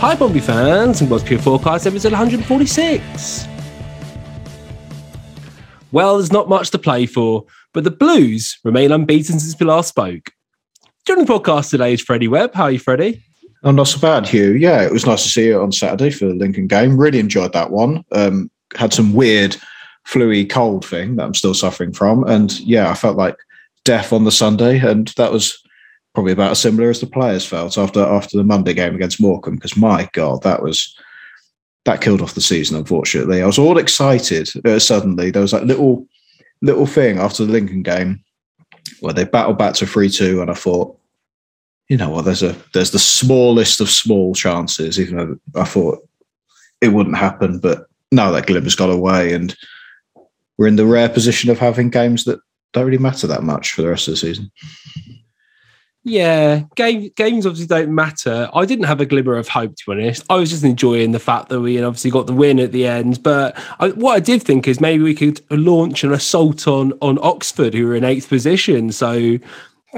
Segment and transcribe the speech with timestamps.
[0.00, 3.48] Hi, Pompey fans, and welcome to forecast episode 146.
[5.90, 9.88] Well, there's not much to play for, but the Blues remain unbeaten since we last
[9.88, 10.30] spoke.
[11.04, 12.54] Joining the podcast today is Freddie Webb.
[12.54, 13.24] How are you, Freddie?
[13.64, 14.52] Oh, not so bad, Hugh.
[14.52, 16.96] Yeah, it was nice to see you on Saturday for the Lincoln game.
[16.96, 18.04] Really enjoyed that one.
[18.12, 19.56] Um, had some weird
[20.06, 22.22] fluey cold thing that I'm still suffering from.
[22.22, 23.34] And yeah, I felt like
[23.84, 24.78] death on the Sunday.
[24.78, 25.60] And that was
[26.18, 29.54] probably about as similar as the players felt after after the Monday game against Morecambe.
[29.54, 30.96] Because my God, that was
[31.84, 33.40] that killed off the season, unfortunately.
[33.40, 35.30] I was all excited uh, suddenly.
[35.30, 36.08] There was that little
[36.60, 38.24] little thing after the Lincoln game
[38.98, 40.98] where they battled back to 3-2 and I thought,
[41.88, 46.04] you know what, there's a there's the smallest of small chances, even though I thought
[46.80, 49.54] it wouldn't happen, but now that glimmer's got away and
[50.56, 52.40] we're in the rare position of having games that
[52.72, 54.50] don't really matter that much for the rest of the season.
[56.08, 58.48] Yeah, game, games obviously don't matter.
[58.54, 60.24] I didn't have a glimmer of hope, to be honest.
[60.30, 63.22] I was just enjoying the fact that we obviously got the win at the end.
[63.22, 67.18] But I, what I did think is maybe we could launch an assault on on
[67.22, 68.90] Oxford, who were in eighth position.
[68.92, 69.38] So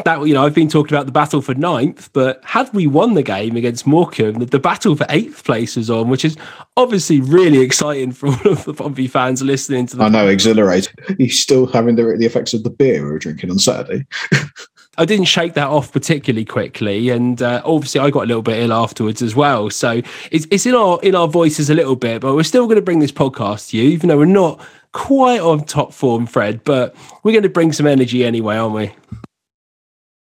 [0.04, 3.14] that you know, I've been talking about the battle for ninth, but had we won
[3.14, 6.36] the game against Morecambe, the, the battle for eighth place was on, which is
[6.76, 10.94] obviously really exciting for all of the Pompey fans listening to the I know, exhilarating.
[11.18, 14.06] He's still having the, the effects of the beer we were drinking on Saturday.
[14.98, 18.58] I didn't shake that off particularly quickly, and uh, obviously I got a little bit
[18.58, 19.70] ill afterwards as well.
[19.70, 22.76] So it's it's in our in our voices a little bit, but we're still going
[22.76, 24.60] to bring this podcast to you, even though we're not
[24.92, 26.64] quite on top form, Fred.
[26.64, 28.92] But we're going to bring some energy anyway, aren't we?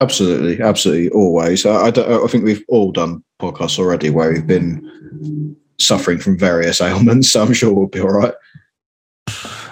[0.02, 1.66] Absolutely, absolutely, always.
[1.66, 6.38] I, I, don't, I think we've all done podcasts already where we've been suffering from
[6.38, 8.34] various ailments, so I'm sure we'll be all right.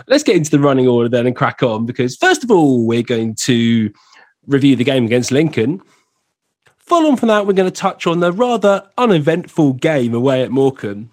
[0.08, 3.04] Let's get into the running order then and crack on because first of all we're
[3.04, 3.90] going to
[4.48, 5.82] review the game against Lincoln.
[6.78, 11.10] Following from that, we're going to touch on the rather uneventful game away at Morecambe.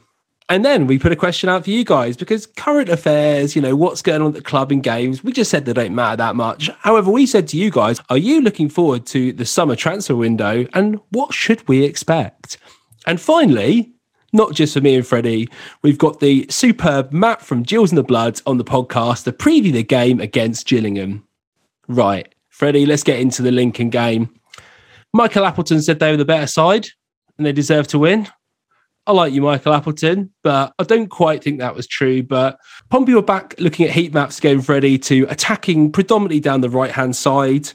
[0.49, 3.77] And then we put a question out for you guys because current affairs, you know,
[3.77, 6.35] what's going on at the club and games, we just said they don't matter that
[6.35, 6.69] much.
[6.81, 10.67] However, we said to you guys, are you looking forward to the summer transfer window
[10.75, 12.59] and what should we expect?
[13.07, 13.93] And finally,
[14.33, 15.49] not just for me and Freddie,
[15.83, 19.73] we've got the superb Matt from Jills and the Blood on the podcast to preview
[19.73, 21.29] the game against Gillingham.
[21.87, 24.29] Right, Freddie, let's get into the Lincoln game.
[25.15, 26.89] Michael Appleton said they were the better side
[27.39, 28.29] and they deserve to win.
[29.07, 32.23] I like you, Michael Appleton, but I don't quite think that was true.
[32.23, 32.59] But
[32.91, 36.91] Pompey were back looking at heat maps again, Freddie, to attacking predominantly down the right
[36.91, 37.73] hand side.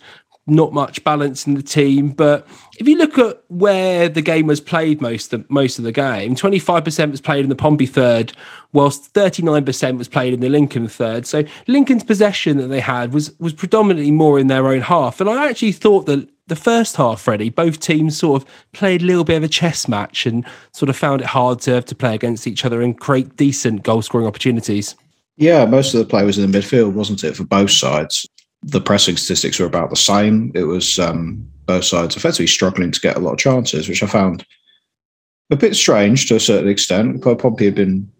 [0.48, 2.48] Not much balance in the team, but
[2.78, 6.36] if you look at where the game was played most of, most of the game,
[6.36, 8.32] 25% was played in the Pompey third,
[8.72, 11.26] whilst 39% was played in the Lincoln third.
[11.26, 15.20] So Lincoln's possession that they had was was predominantly more in their own half.
[15.20, 19.06] And I actually thought that the first half, Freddie, both teams sort of played a
[19.06, 22.14] little bit of a chess match and sort of found it hard to, to play
[22.14, 24.96] against each other and create decent goal scoring opportunities.
[25.38, 28.28] Yeah, most of the play was in the midfield, wasn't it, for both sides?
[28.68, 30.52] The pressing statistics were about the same.
[30.56, 34.08] It was um, both sides effectively struggling to get a lot of chances, which I
[34.08, 34.46] found
[35.52, 37.22] a bit strange to a certain extent.
[37.22, 38.12] Pompey had been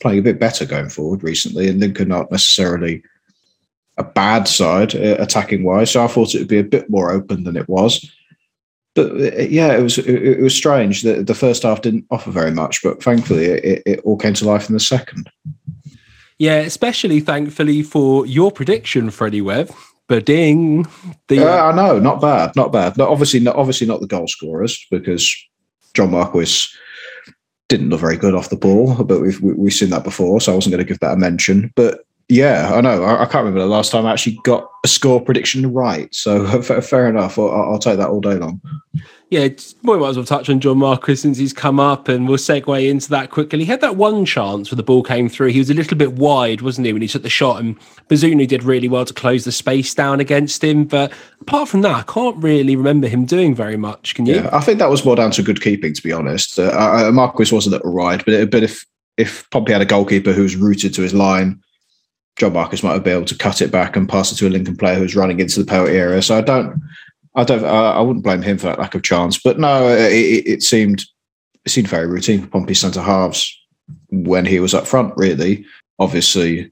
[0.00, 3.02] playing a bit better going forward recently, and Lincoln not necessarily
[3.98, 5.90] a bad side uh, attacking wise.
[5.90, 8.10] So I thought it would be a bit more open than it was.
[8.94, 12.30] But uh, yeah, it was it, it was strange that the first half didn't offer
[12.30, 15.30] very much, but thankfully it, it all came to life in the second.
[16.38, 19.70] Yeah, especially thankfully for your prediction, Freddie Webb.
[20.08, 20.88] But Bading.
[21.28, 22.96] The, Uh, I know, not bad, not bad.
[22.96, 25.34] No, obviously, not obviously not the goal scorers because
[25.94, 26.68] John Marquis
[27.68, 30.52] didn't look very good off the ball, but we've we- we've seen that before, so
[30.52, 31.72] I wasn't going to give that a mention.
[31.74, 33.02] But yeah, I know.
[33.02, 36.08] I, I can't remember the last time I actually got a score prediction right.
[36.14, 37.36] So fair, fair enough.
[37.38, 38.60] I'll, I'll take that all day long.
[39.28, 39.48] Yeah,
[39.82, 42.88] we might as well touch on John Marquis since he's come up, and we'll segue
[42.88, 43.60] into that quickly.
[43.60, 45.48] He had that one chance where the ball came through.
[45.48, 47.58] He was a little bit wide, wasn't he, when he took the shot?
[47.58, 47.76] And
[48.08, 50.84] Bazunu did really well to close the space down against him.
[50.84, 54.14] But apart from that, I can't really remember him doing very much.
[54.14, 54.36] Can you?
[54.36, 56.56] Yeah, I think that was more down to good keeping, to be honest.
[56.56, 58.86] Uh, Marquis was a little wide, but but if
[59.16, 61.60] if Pompey had a goalkeeper who was rooted to his line,
[62.36, 64.50] John Marquis might have been able to cut it back and pass it to a
[64.50, 66.22] Lincoln player who's running into the penalty area.
[66.22, 66.80] So I don't.
[67.36, 67.64] I don't.
[67.64, 69.38] Uh, I, wouldn't blame him for that lack of chance.
[69.38, 71.04] But no, uh, it, it seemed
[71.64, 73.54] it seemed very routine for Pompey centre halves
[74.08, 75.12] when he was up front.
[75.16, 75.64] Really,
[75.98, 76.70] obviously,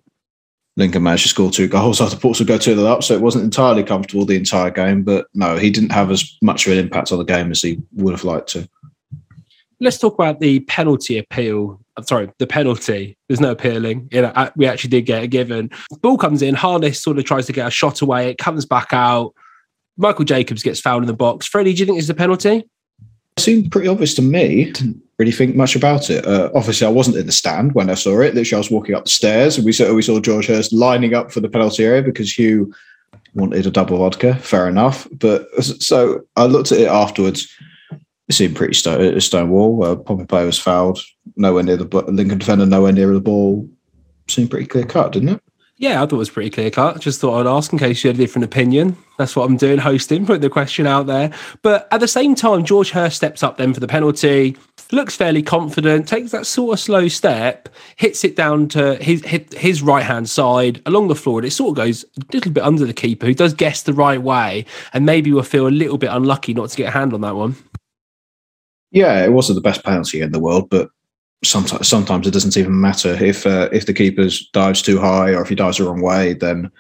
[0.79, 3.85] Lincoln managed to score two goals after Portsmouth go two up, so it wasn't entirely
[3.85, 5.03] comfortable the entire game.
[5.03, 7.79] But no, he didn't have as much of an impact on the game as he
[7.93, 8.67] would have liked to.
[9.81, 11.79] Let's talk about the penalty appeal.
[11.99, 13.19] I'm sorry, the penalty.
[13.29, 14.09] There's no appealing.
[14.13, 15.71] You know, uh, we actually did get a given.
[16.01, 16.55] Ball comes in.
[16.55, 18.31] Harness sort of tries to get a shot away.
[18.31, 19.35] It comes back out.
[19.97, 21.47] Michael Jacobs gets fouled in the box.
[21.47, 22.65] Freddie, do you think it's a penalty?
[23.37, 24.73] It seemed pretty obvious to me.
[24.73, 26.27] Didn't really think much about it.
[26.27, 28.35] Uh, obviously, I wasn't in the stand when I saw it.
[28.35, 31.15] Literally, I was walking up the stairs and we saw we saw George Hurst lining
[31.15, 32.73] up for the penalty area because Hugh
[33.35, 34.37] wanted a double vodka.
[34.37, 35.09] Fair enough.
[35.13, 37.53] But so I looked at it afterwards.
[38.29, 39.85] It seemed pretty stone, stone wall.
[39.85, 41.01] Uh, Pompey player was fouled.
[41.37, 42.65] Nowhere near the Lincoln defender.
[42.65, 43.69] Nowhere near the ball.
[44.29, 45.43] Seemed pretty clear cut, didn't it?
[45.77, 47.01] Yeah, I thought it was pretty clear cut.
[47.01, 48.97] Just thought I'd ask in case you had a different opinion.
[49.19, 51.33] That's what I'm doing, hosting, putting the question out there.
[51.63, 54.57] But at the same time, George Hurst steps up then for the penalty,
[54.93, 59.83] looks fairly confident, takes that sort of slow step, hits it down to his his
[59.83, 62.87] right hand side along the floor, and it sort of goes a little bit under
[62.87, 66.11] the keeper, who does guess the right way, and maybe will feel a little bit
[66.11, 67.57] unlucky not to get a hand on that one.
[68.93, 70.89] Yeah, it wasn't the best penalty in the world, but
[71.45, 75.43] sometimes sometimes it doesn't even matter if uh, if the keeper dives too high or
[75.43, 76.71] if he dives the wrong way, then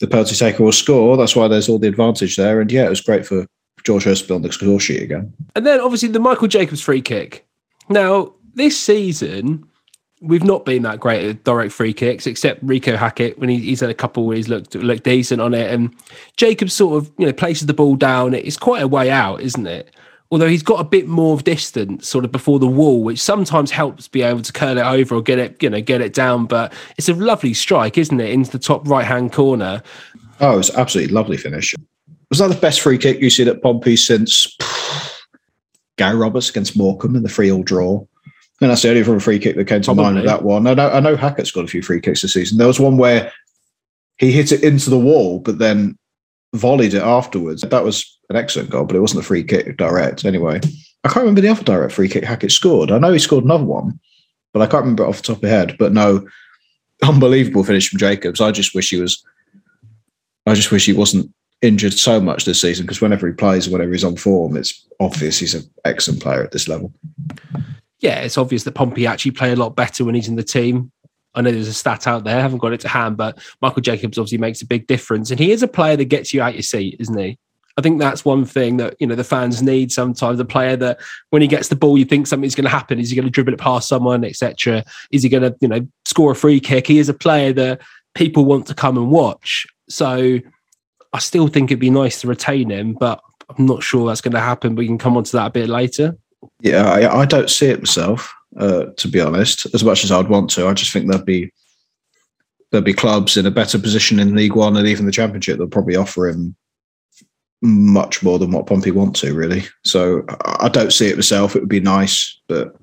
[0.00, 1.16] the penalty taker will score.
[1.16, 2.60] That's why there's all the advantage there.
[2.60, 3.46] And yeah, it was great for
[3.84, 5.32] George Hurst on the score sheet again.
[5.54, 7.46] And then obviously the Michael Jacobs free kick.
[7.88, 9.66] Now this season.
[10.24, 13.80] We've not been that great at direct free kicks, except Reeco Hackett when he, he's
[13.80, 15.68] had a couple where he's looked looked decent on it.
[15.68, 15.92] And
[16.36, 18.32] Jacobs sort of you know places the ball down.
[18.32, 19.92] It's quite a way out, isn't it?
[20.32, 23.70] Although he's got a bit more of distance sort of before the wall, which sometimes
[23.70, 26.46] helps be able to curl it over or get it, you know, get it down.
[26.46, 29.82] But it's a lovely strike, isn't it, into the top right hand corner?
[30.40, 31.74] Oh, it's absolutely lovely finish.
[32.30, 34.56] Was that the best free kick you've seen at Pompey since
[35.98, 38.02] Gary Roberts against Morecambe in the free all draw?
[38.62, 40.04] And that's the only from a free kick that came to Probably.
[40.04, 40.66] mind with that one.
[40.66, 42.56] I know, I know Hackett's got a few free kicks this season.
[42.56, 43.30] There was one where
[44.16, 45.98] he hit it into the wall, but then
[46.54, 47.62] volleyed it afterwards.
[47.62, 50.60] That was an excellent goal, but it wasn't a free kick direct anyway.
[51.04, 52.90] I can't remember the other direct free kick Hackett scored.
[52.90, 53.98] I know he scored another one,
[54.52, 55.76] but I can't remember off the top of my head.
[55.78, 56.26] But no,
[57.02, 58.40] unbelievable finish from Jacobs.
[58.40, 59.24] I just wish he was.
[60.46, 61.32] I just wish he wasn't
[61.62, 65.38] injured so much this season because whenever he plays, whenever he's on form, it's obvious
[65.38, 66.92] he's an excellent player at this level.
[68.00, 70.90] Yeah, it's obvious that Pompey actually play a lot better when he's in the team.
[71.34, 73.82] I know there's a stat out there, I haven't got it to hand, but Michael
[73.82, 75.30] Jacobs obviously makes a big difference.
[75.30, 77.38] And he is a player that gets you out your seat, isn't he?
[77.78, 80.38] I think that's one thing that you know the fans need sometimes.
[80.38, 81.00] A player that
[81.30, 82.98] when he gets the ball, you think something's going to happen.
[82.98, 84.84] Is he going to dribble it past someone, etc.?
[85.10, 86.86] Is he going to you know score a free kick?
[86.86, 87.80] He is a player that
[88.14, 89.66] people want to come and watch.
[89.88, 90.38] So
[91.14, 94.32] I still think it'd be nice to retain him, but I'm not sure that's going
[94.32, 94.74] to happen.
[94.74, 96.16] We can come on to that a bit later.
[96.60, 99.66] Yeah, I, I don't see it myself uh, to be honest.
[99.74, 101.52] As much as I'd want to, I just think there'd be
[102.70, 105.68] there'd be clubs in a better position in League One and even the Championship that'll
[105.68, 106.56] probably offer him
[107.60, 109.64] much more than what Pompey want to, really.
[109.84, 111.54] So I don't see it myself.
[111.54, 112.74] It would be nice, but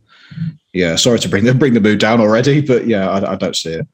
[0.74, 3.56] yeah, sorry to bring the bring the mood down already, but yeah, I, I don't
[3.56, 3.88] see it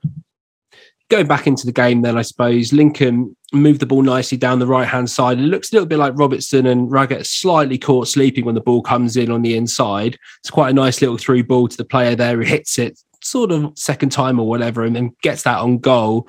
[1.10, 4.68] going back into the game, then I suppose Lincoln moved the ball nicely down the
[4.68, 5.40] right hand side.
[5.40, 8.82] It looks a little bit like Robertson and Raggett slightly caught sleeping when the ball
[8.82, 10.18] comes in on the inside.
[10.40, 13.52] It's quite a nice little through ball to the player there who hits it sort
[13.52, 16.28] of second time or whatever and then gets that on goal.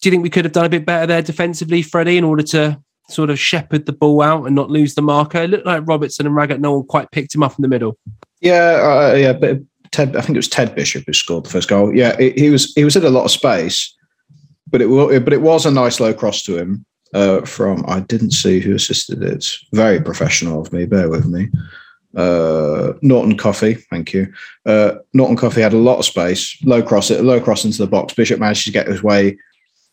[0.00, 2.42] Do you think we could have done a bit better there defensively, Freddie, in order
[2.44, 5.42] to sort of shepherd the ball out and not lose the marker?
[5.42, 7.98] It looked like Robertson and Raggett no one quite picked him up in the middle.
[8.40, 9.58] Yeah, uh, yeah, but
[9.92, 11.94] Ted, I think it was Ted Bishop who scored the first goal.
[11.94, 13.94] Yeah, he was he was in a lot of space
[14.70, 16.84] but it but it was a nice low cross to him
[17.14, 19.46] uh, from I didn't see who assisted it.
[19.72, 20.86] Very professional of me.
[20.86, 21.48] Bear with me.
[22.16, 24.32] Uh, Norton-Cuffy, thank you.
[24.66, 26.56] Uh, Norton-Cuffy had a lot of space.
[26.64, 28.14] Low cross it, low cross into the box.
[28.14, 29.38] Bishop managed to get his way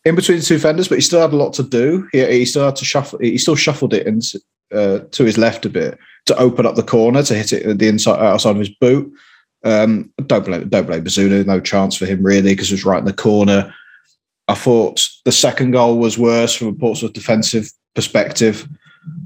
[0.04, 2.08] in between the two fenders, but he still had a lot to do.
[2.12, 3.18] He, he still had to shuffle.
[3.20, 4.40] He still shuffled it into
[4.72, 7.78] uh, to his left a bit to open up the corner to hit it at
[7.78, 9.12] the inside outside of his boot.
[9.64, 11.46] Um, don't blame don't blame Bazunu.
[11.46, 13.72] No chance for him really because it was right in the corner.
[14.48, 18.66] I thought the second goal was worse from a Portsmouth defensive perspective.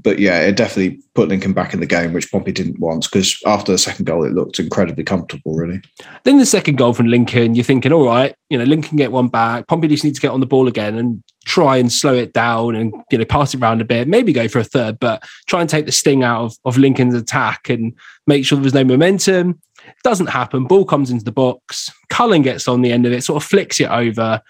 [0.01, 3.41] But yeah, it definitely put Lincoln back in the game, which Pompey didn't want because
[3.45, 5.81] after the second goal, it looked incredibly comfortable, really.
[6.23, 9.27] Then the second goal from Lincoln, you're thinking, all right, you know, Lincoln get one
[9.27, 9.67] back.
[9.67, 12.75] Pompey just needs to get on the ball again and try and slow it down
[12.75, 15.59] and, you know, pass it around a bit, maybe go for a third, but try
[15.59, 17.93] and take the sting out of, of Lincoln's attack and
[18.25, 19.59] make sure there's no momentum.
[20.03, 20.65] Doesn't happen.
[20.65, 21.91] Ball comes into the box.
[22.09, 24.41] Cullen gets on the end of it, sort of flicks it over.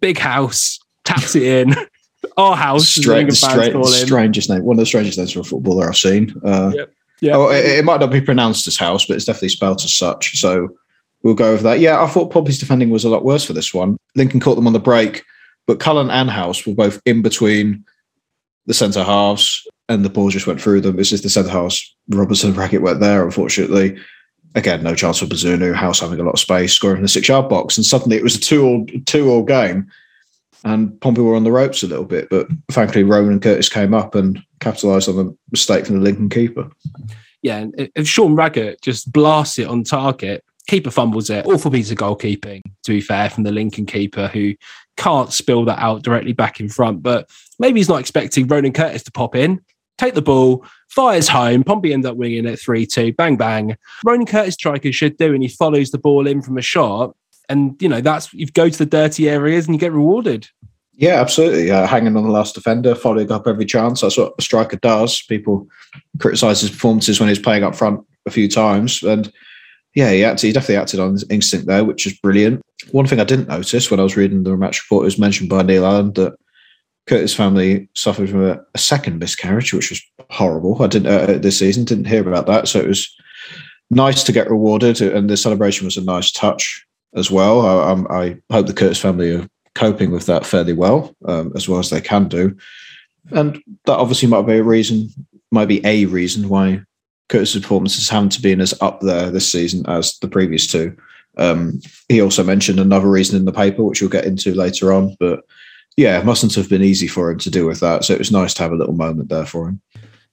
[0.00, 1.74] Big house taps it in.
[2.36, 3.64] Our house, Stra- stra-
[4.06, 6.34] strangest name, one of the strangest names for a footballer I've seen.
[6.44, 6.92] Uh, Yep.
[7.22, 9.94] Yeah, Oh, it, it might not be pronounced as house, but it's definitely spelt as
[9.94, 10.38] such.
[10.38, 10.68] So
[11.22, 11.80] we'll go over that.
[11.80, 13.96] Yeah, I thought Pompey's defending was a lot worse for this one.
[14.16, 15.24] Lincoln caught them on the break,
[15.66, 17.84] but Cullen and House were both in between
[18.66, 20.98] the centre halves, and the ball just went through them.
[20.98, 21.94] It's just the centre halves.
[22.10, 23.96] Robertson Raggett went there, unfortunately.
[24.56, 25.74] Again, no chance for Bazunu.
[25.74, 28.22] House having a lot of space, scoring in the six yard box, and suddenly it
[28.22, 29.86] was a two all two all game.
[30.64, 33.94] And Pompey were on the ropes a little bit, but thankfully Ronan and Curtis came
[33.94, 36.68] up and capitalised on the mistake from the Lincoln keeper.
[37.42, 37.58] yeah.
[37.58, 41.46] and If Sean Raggett just blasts it on target, keeper fumbles it.
[41.46, 44.54] Awful piece of goalkeeping, to be fair, from the Lincoln keeper who
[44.96, 47.02] can't spill that out directly back in front.
[47.02, 49.60] But maybe he's not expecting Ronan Curtis to pop in,
[49.98, 50.64] take the ball,
[50.96, 51.62] fires home.
[51.62, 53.76] Pompey end up winning it 3 2, bang, bang.
[54.04, 57.14] Ronan Curtis striker should do, and he follows the ball in from a shot.
[57.48, 60.48] And, you know, that's you go to the dirty areas and you get rewarded.
[60.94, 61.70] Yeah, absolutely.
[61.70, 64.00] Uh, hanging on the last defender, following up every chance.
[64.00, 65.22] That's what a striker does.
[65.22, 65.68] People
[66.18, 69.02] criticise his performances when he's playing up front a few times.
[69.02, 69.30] And
[69.94, 72.62] yeah, he, acted, he definitely acted on his instinct there, which is brilliant.
[72.92, 75.50] One thing I didn't notice when I was reading the match report, it was mentioned
[75.50, 76.34] by Neil Allen that
[77.06, 80.82] Curtis' family suffered from a, a second miscarriage, which was horrible.
[80.82, 82.68] I didn't uh, this season, didn't hear about that.
[82.68, 83.14] So it was
[83.90, 85.00] nice to get rewarded.
[85.00, 86.84] And the celebration was a nice touch
[87.14, 87.60] as well.
[87.60, 91.78] I, I hope the Curtis family are coping with that fairly well, um, as well
[91.78, 92.56] as they can do.
[93.30, 95.08] And that obviously might be a reason,
[95.52, 96.82] might be a reason why
[97.28, 100.96] Curtis's performances haven't been as up there this season as the previous two.
[101.38, 105.16] Um, he also mentioned another reason in the paper, which we'll get into later on.
[105.20, 105.44] But
[105.96, 108.04] yeah, it mustn't have been easy for him to deal with that.
[108.04, 109.80] So it was nice to have a little moment there for him.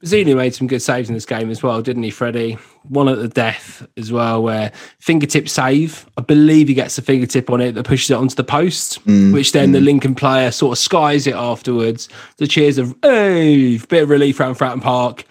[0.03, 2.58] Zenu made some good saves in this game as well, didn't he, Freddie?
[2.84, 6.05] One at the death as well, where fingertip save.
[6.17, 9.32] I believe he gets a fingertip on it that pushes it onto the post, mm,
[9.32, 9.86] which then the mm.
[9.86, 12.10] Lincoln player sort of skies it afterwards.
[12.36, 15.24] The cheers of, hey, bit of relief around Fratton Park.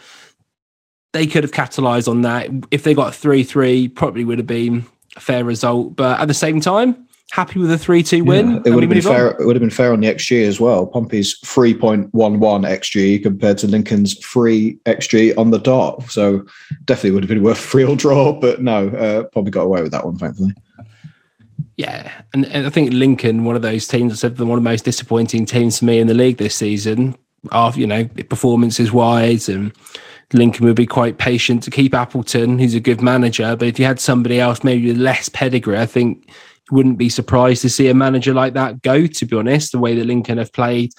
[1.12, 2.48] They could have capitalised on that.
[2.70, 4.86] If they got 3 3, probably would have been
[5.16, 5.96] a fair result.
[5.96, 8.50] But at the same time, happy with a 3 2 win.
[8.50, 9.12] Yeah, it would have been move on.
[9.12, 9.28] fair.
[9.30, 10.86] It would have been fair on the XG as well.
[10.86, 16.02] Pompey's three point one one XG compared to Lincoln's three XG on the dot.
[16.10, 16.44] So
[16.84, 18.38] definitely would have been worth a free or draw.
[18.38, 20.52] But no, uh, Pompey got away with that one, thankfully.
[21.78, 24.70] Yeah, and, and I think Lincoln, one of those teams, I said one of the
[24.70, 27.16] most disappointing teams for me in the league this season.
[27.50, 29.72] After you know performances wise, and
[30.34, 33.56] Lincoln would be quite patient to keep Appleton, who's a good manager.
[33.56, 36.32] But if you had somebody else, maybe with less pedigree, I think you
[36.72, 39.06] wouldn't be surprised to see a manager like that go.
[39.06, 40.92] To be honest, the way that Lincoln have played,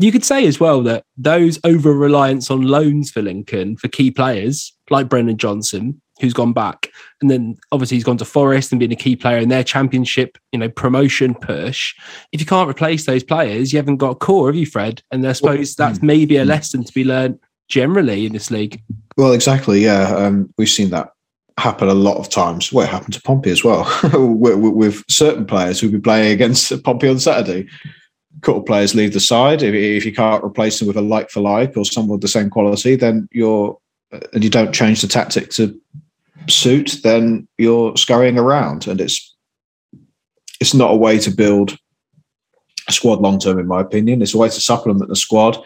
[0.00, 4.10] you could say as well that those over reliance on loans for Lincoln for key
[4.10, 8.80] players like Brennan Johnson, who's gone back, and then obviously he's gone to Forest and
[8.80, 11.94] been a key player in their championship, you know, promotion push.
[12.32, 15.02] If you can't replace those players, you haven't got a core, have you, Fred?
[15.10, 18.82] And I suppose that's maybe a lesson to be learned generally in this league.
[19.16, 19.84] Well, exactly.
[19.84, 21.12] Yeah, um, we've seen that
[21.60, 22.72] happen a lot of times.
[22.72, 26.82] Well, it happened to Pompey as well with, with- certain players who'll be playing against
[26.82, 27.68] Pompey on Saturday.
[28.36, 29.62] A couple of players leave the side.
[29.62, 32.28] If, if you can't replace them with a like for like or someone with the
[32.28, 33.78] same quality, then you're
[34.32, 35.78] and you don't change the tactic to
[36.48, 39.36] suit, then you're scurrying around, and it's
[40.60, 41.76] it's not a way to build
[42.88, 44.22] a squad long term, in my opinion.
[44.22, 45.58] It's a way to supplement the squad.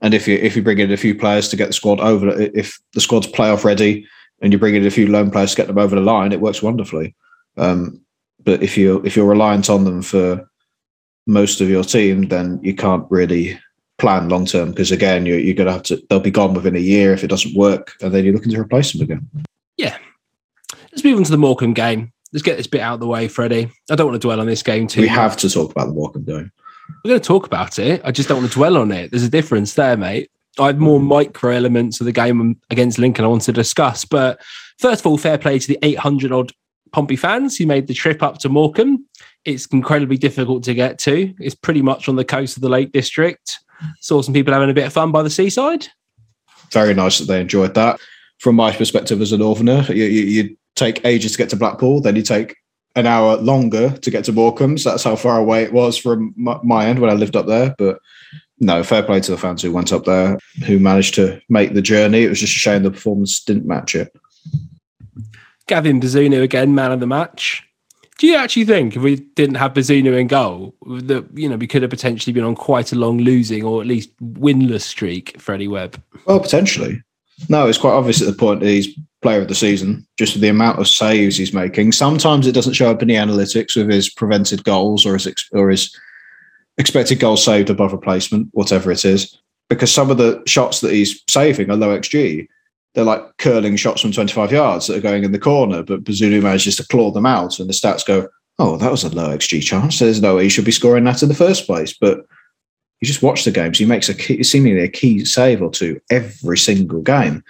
[0.00, 2.28] And if you if you bring in a few players to get the squad over,
[2.40, 4.06] if the squad's playoff ready,
[4.40, 6.40] and you bring in a few loan players to get them over the line, it
[6.40, 7.14] works wonderfully.
[7.56, 8.00] Um,
[8.44, 10.48] but if you if you're reliant on them for
[11.26, 13.58] most of your team, then you can't really
[13.98, 16.00] plan long term because again, you're, you're going to have to.
[16.08, 18.60] They'll be gone within a year if it doesn't work, and then you're looking to
[18.60, 19.28] replace them again.
[19.76, 19.96] Yeah,
[20.92, 22.12] let's move on to the Morecambe game.
[22.32, 23.70] Let's get this bit out of the way, Freddie.
[23.90, 25.16] I don't want to dwell on this game too We much.
[25.16, 26.52] have to talk about the Morecambe game.
[27.04, 28.00] We're going to talk about it.
[28.04, 29.10] I just don't want to dwell on it.
[29.10, 30.30] There's a difference there, mate.
[30.58, 34.04] I have more micro elements of the game against Lincoln I want to discuss.
[34.04, 34.40] But
[34.78, 36.52] first of all, fair play to the 800 odd
[36.92, 39.04] Pompey fans who made the trip up to Morecambe.
[39.44, 41.34] It's incredibly difficult to get to.
[41.38, 43.58] It's pretty much on the coast of the Lake District.
[44.00, 45.86] Saw some people having a bit of fun by the seaside.
[46.72, 48.00] Very nice that they enjoyed that.
[48.38, 52.00] From my perspective as a northerner, you, you, you take ages to get to Blackpool,
[52.00, 52.56] then you take
[52.96, 54.78] an hour longer to get to Morecambe.
[54.78, 57.46] So that's how far away it was from my, my end when I lived up
[57.46, 57.74] there.
[57.78, 58.00] But
[58.60, 61.82] no, fair play to the fans who went up there, who managed to make the
[61.82, 62.24] journey.
[62.24, 64.14] It was just a shame the performance didn't match it.
[65.66, 67.62] Gavin Bazunu again, man of the match.
[68.18, 71.68] Do you actually think if we didn't have Bazunu in goal, that you know we
[71.68, 75.68] could have potentially been on quite a long losing or at least winless streak Freddie
[75.68, 76.02] Webb?
[76.26, 77.02] Well, potentially.
[77.48, 80.42] No, it's quite obvious at the point that he's player of the season, just with
[80.42, 81.92] the amount of saves he's making.
[81.92, 85.70] Sometimes it doesn't show up in the analytics with his prevented goals or his or
[85.70, 85.96] his
[86.78, 91.22] expected goals saved above replacement, whatever it is, because some of the shots that he's
[91.28, 92.48] saving are low xG
[92.94, 96.42] they're like curling shots from 25 yards that are going in the corner, but Bazunu
[96.42, 99.62] manages to claw them out, and the stats go, "Oh, that was a low xG
[99.62, 99.98] chance.
[99.98, 102.26] There's no way he should be scoring that in the first place." But
[103.00, 106.00] you just watch the games; he makes a key, seemingly a key save or two
[106.10, 107.44] every single game.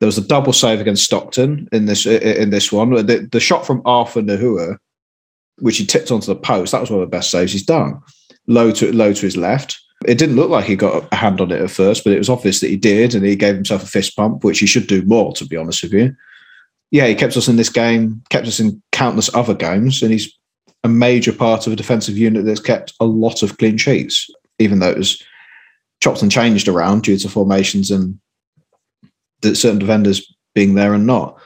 [0.00, 2.90] There was a double save against Stockton in this in this one.
[2.90, 4.78] The, the shot from Arthur Gnahoua,
[5.58, 8.00] which he tipped onto the post, that was one of the best saves he's done.
[8.48, 11.50] Low to low to his left it didn't look like he got a hand on
[11.50, 13.86] it at first, but it was obvious that he did, and he gave himself a
[13.86, 16.14] fist pump, which he should do more, to be honest with you.
[16.90, 20.32] Yeah, he kept us in this game, kept us in countless other games, and he's
[20.84, 24.78] a major part of a defensive unit that's kept a lot of clean sheets, even
[24.78, 25.22] though it was
[26.00, 28.18] chopped and changed around due to formations and
[29.42, 31.40] certain defenders being there and not.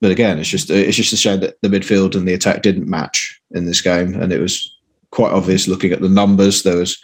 [0.00, 2.88] But again, it's just it's just a shame that the midfield and the attack didn't
[2.88, 4.73] match in this game, and it was
[5.14, 6.62] quite obvious looking at the numbers.
[6.62, 7.00] There was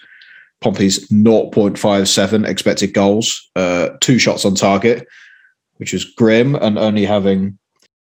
[0.60, 5.06] Pompey's 0.57 expected goals, uh, two shots on target,
[5.76, 7.58] which was grim, and only having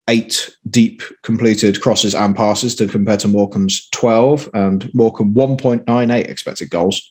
[0.10, 6.70] eight deep completed crosses and passes to compare to Morecambe's 12 and Morecambe 1.98 expected
[6.70, 7.02] goals,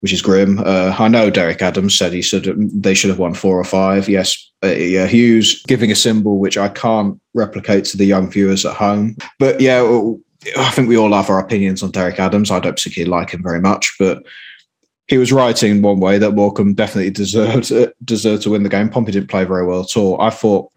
[0.00, 0.60] which is grim.
[0.60, 4.08] Uh, I know Derek Adams said he should they should have won four or five.
[4.08, 8.64] Yes, uh, yeah, Hughes giving a symbol which I can't replicate to the young viewers
[8.64, 9.16] at home.
[9.38, 9.80] But yeah,
[10.56, 12.50] I think we all have our opinions on Derek Adams.
[12.50, 14.22] I don't particularly like him very much, but
[15.06, 18.68] he was writing in one way that Morecambe definitely deserved uh, deserved to win the
[18.68, 18.88] game.
[18.88, 20.20] Pompey didn't play very well at all.
[20.20, 20.70] I thought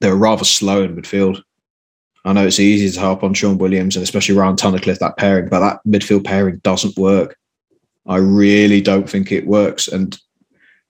[0.00, 1.42] they were rather slow in midfield.
[2.24, 5.48] I know it's easy to harp on Shaun Williams and especially Ryan Tunnicliffe, that pairing,
[5.48, 7.36] but that midfield pairing doesn't work.
[8.06, 9.88] I really don't think it works.
[9.88, 10.18] And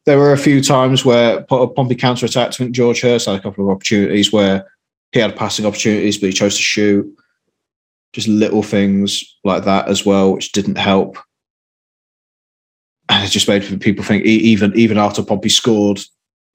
[0.05, 2.55] there were a few times where Pompey counter attacked.
[2.55, 4.67] I think George Hurst had a couple of opportunities where
[5.13, 7.07] he had passing opportunities, but he chose to shoot
[8.13, 11.19] just little things like that as well, which didn't help.
[13.09, 16.01] And it just made people think even even after Pompey scored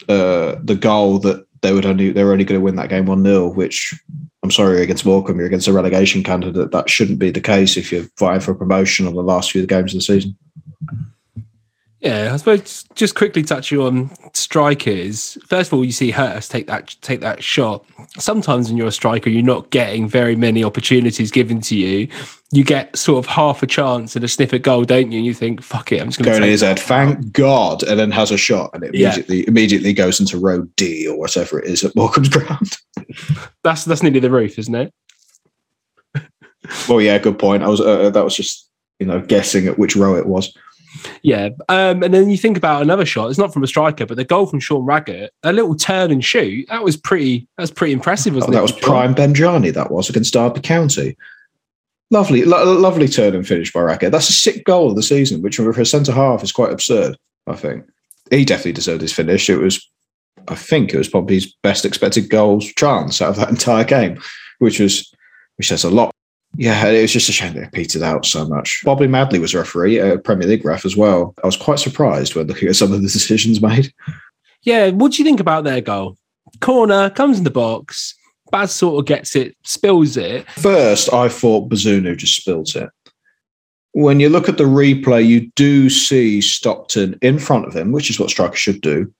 [0.09, 3.05] uh, the goal that they would only they were only going to win that game
[3.05, 3.93] one 0 which
[4.43, 6.71] I'm sorry against Morecambe, you're against a relegation candidate.
[6.71, 9.93] That shouldn't be the case if you're vying for promotion on the last few games
[9.93, 10.37] of the season.
[12.07, 15.37] Yeah, I suppose just quickly touching on strikers.
[15.45, 17.85] First of all, you see Hurst take that take that shot.
[18.17, 22.07] Sometimes when you're a striker, you're not getting very many opportunities given to you.
[22.53, 25.17] You get sort of half a chance and a sniff at goal, don't you?
[25.17, 27.83] And you think, "Fuck it, I'm just going to go in his head." Thank God,
[27.83, 29.45] and then has a shot, and it immediately yeah.
[29.47, 32.77] immediately goes into row D or whatever it is at Morecambe's ground.
[33.63, 34.93] that's that's nearly the roof, isn't it?
[36.87, 37.63] well, yeah, good point.
[37.63, 40.55] I was uh, that was just you know guessing at which row it was.
[41.21, 41.49] Yeah.
[41.69, 43.29] Um, and then you think about another shot.
[43.29, 46.23] It's not from a striker, but the goal from Sean Raggett, a little turn and
[46.23, 46.67] shoot.
[46.69, 47.47] That was pretty.
[47.57, 48.35] That was pretty impressive.
[48.35, 48.61] Wasn't oh, that it?
[48.61, 49.73] was prime Benjani.
[49.73, 51.15] That was against Derby County.
[52.09, 54.13] Lovely, lo- lovely turn and finish by Raggett.
[54.13, 57.17] That's a sick goal of the season, which for a centre half is quite absurd.
[57.47, 57.85] I think
[58.31, 59.49] he definitely deserved his finish.
[59.49, 59.85] It was,
[60.47, 64.21] I think, it was probably his best expected goals chance out of that entire game,
[64.59, 65.11] which was,
[65.57, 66.13] which says a lot
[66.55, 68.81] yeah, it was just a shame that it petered out so much.
[68.83, 71.35] Bobby Madley was a referee, a Premier League ref as well.
[71.43, 73.93] I was quite surprised when looking at some of the decisions made.
[74.63, 76.17] Yeah, what do you think about their goal?
[76.61, 78.15] Corner comes in the box.
[78.51, 80.49] Baz sort of gets it, spills it.
[80.51, 82.89] First, I thought Bazunu just spills it.
[83.91, 88.09] When you look at the replay, you do see Stockton in front of him, which
[88.09, 89.13] is what striker should do,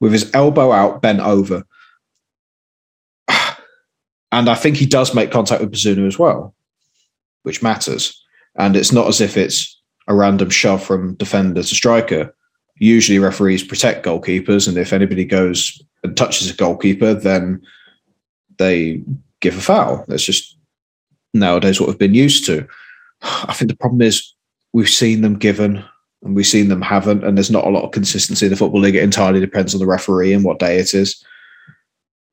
[0.00, 1.64] with his elbow out, bent over.
[4.32, 6.56] And I think he does make contact with Bazunu as well
[7.44, 8.20] which matters.
[8.56, 12.34] And it's not as if it's a random shove from defender to striker.
[12.76, 17.62] Usually, referees protect goalkeepers, and if anybody goes and touches a goalkeeper, then
[18.58, 19.02] they
[19.40, 20.04] give a foul.
[20.08, 20.56] That's just
[21.32, 22.66] nowadays what we've been used to.
[23.22, 24.34] I think the problem is
[24.72, 25.84] we've seen them given
[26.22, 28.80] and we've seen them haven't, and there's not a lot of consistency in the football
[28.80, 28.96] league.
[28.96, 31.22] It entirely depends on the referee and what day it is.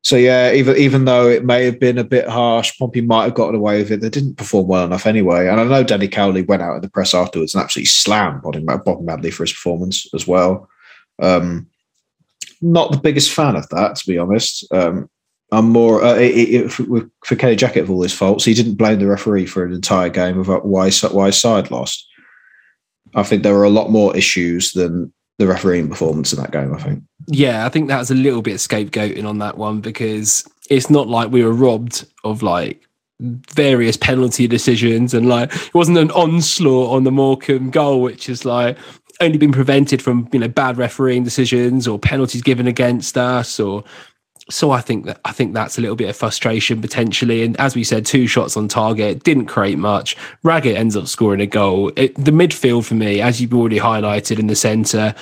[0.04, 3.34] So yeah, even even though it may have been a bit harsh, Pompey might have
[3.34, 4.00] gotten away with it.
[4.00, 5.46] They didn't perform well enough anyway.
[5.46, 8.60] And I know Danny Cowley went out in the press afterwards and absolutely slammed Bobby
[8.60, 10.68] Madley for his performance as well.
[11.20, 11.68] Um,
[12.60, 14.66] not the biggest fan of that, to be honest.
[14.72, 15.08] Um,
[15.52, 18.44] I'm more uh, it, it, for, for Kenny Jackett of all his faults.
[18.44, 22.08] He didn't blame the referee for an entire game of why why his side lost.
[23.14, 26.74] I think there were a lot more issues than the refereeing performance in that game.
[26.74, 27.02] I think.
[27.26, 31.30] Yeah, I think that's a little bit scapegoating on that one because it's not like
[31.30, 32.82] we were robbed of like
[33.20, 38.44] various penalty decisions and like it wasn't an onslaught on the Morecambe goal, which is
[38.44, 38.76] like
[39.20, 43.84] only been prevented from you know bad refereeing decisions or penalties given against us or
[44.50, 47.42] so I think that I think that's a little bit of frustration potentially.
[47.42, 50.16] And as we said, two shots on target didn't create much.
[50.42, 51.92] Raggett ends up scoring a goal.
[51.96, 55.14] It, the midfield for me, as you've already highlighted in the centre,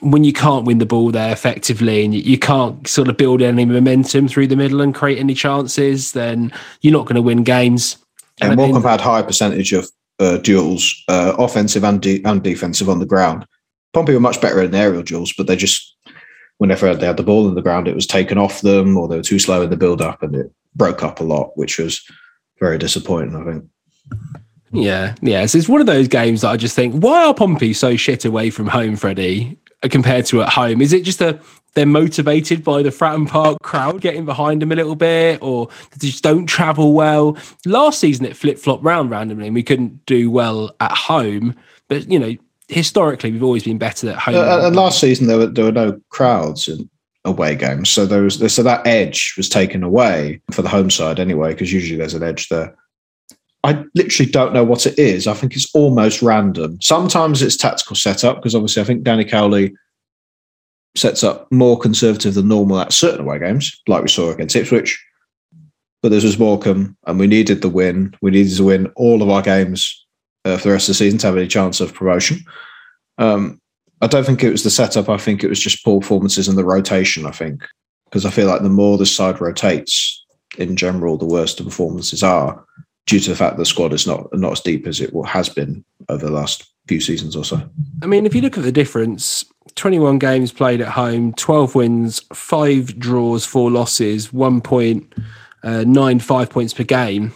[0.00, 3.64] when you can't win the ball there effectively and you can't sort of build any
[3.64, 7.96] momentum through the middle and create any chances, then you're not going to win games.
[8.40, 12.88] And, and Morecambe had high percentage of uh, duels, uh, offensive and, de- and defensive
[12.88, 13.46] on the ground.
[13.92, 15.96] Pompey were much better in aerial duels, but they just,
[16.58, 19.16] whenever they had the ball in the ground, it was taken off them or they
[19.16, 22.04] were too slow in the build up and it broke up a lot, which was
[22.58, 23.64] very disappointing, I think.
[24.72, 25.46] Yeah, yeah.
[25.46, 28.24] So it's one of those games that I just think, why are Pompey so shit
[28.24, 29.56] away from home, Freddie?
[29.90, 30.80] Compared to at home?
[30.80, 31.38] Is it just a
[31.74, 35.68] they're motivated by the Fratton Park crowd getting behind them a little bit, or
[35.98, 37.36] they just don't travel well?
[37.66, 41.56] Last season it flip flopped round randomly, and we couldn't do well at home.
[41.88, 42.34] But you know,
[42.68, 44.36] historically we've always been better at home.
[44.36, 46.88] Uh, and last season there were there were no crowds in
[47.24, 51.18] away games, so there was so that edge was taken away for the home side
[51.18, 52.76] anyway, because usually there's an edge there.
[53.64, 55.26] I literally don't know what it is.
[55.26, 56.78] I think it's almost random.
[56.82, 59.74] Sometimes it's tactical setup because obviously I think Danny Cowley
[60.94, 65.02] sets up more conservative than normal at certain away games, like we saw against Ipswich.
[66.02, 68.14] But this was Morecambe, and we needed the win.
[68.20, 70.06] We needed to win all of our games
[70.44, 72.40] uh, for the rest of the season to have any chance of promotion.
[73.16, 73.62] Um,
[74.02, 75.08] I don't think it was the setup.
[75.08, 77.24] I think it was just poor performances and the rotation.
[77.24, 77.64] I think
[78.04, 80.22] because I feel like the more the side rotates
[80.58, 82.62] in general, the worse the performances are
[83.06, 85.84] due to the fact the squad is not not as deep as it has been
[86.08, 87.62] over the last few seasons or so.
[88.02, 89.44] I mean, if you look at the difference,
[89.76, 96.84] 21 games played at home, 12 wins, five draws, four losses, 1.95 uh, points per
[96.84, 97.32] game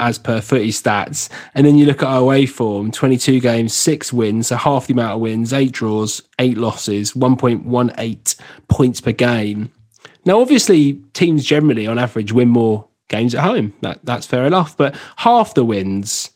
[0.00, 1.28] as per footy stats.
[1.54, 4.94] And then you look at our away form 22 games, six wins, so half the
[4.94, 9.72] amount of wins, eight draws, eight losses, 1.18 points per game.
[10.24, 13.74] Now, obviously, teams generally on average win more games at home.
[13.82, 14.74] That that's fair enough.
[14.76, 16.30] But half the wins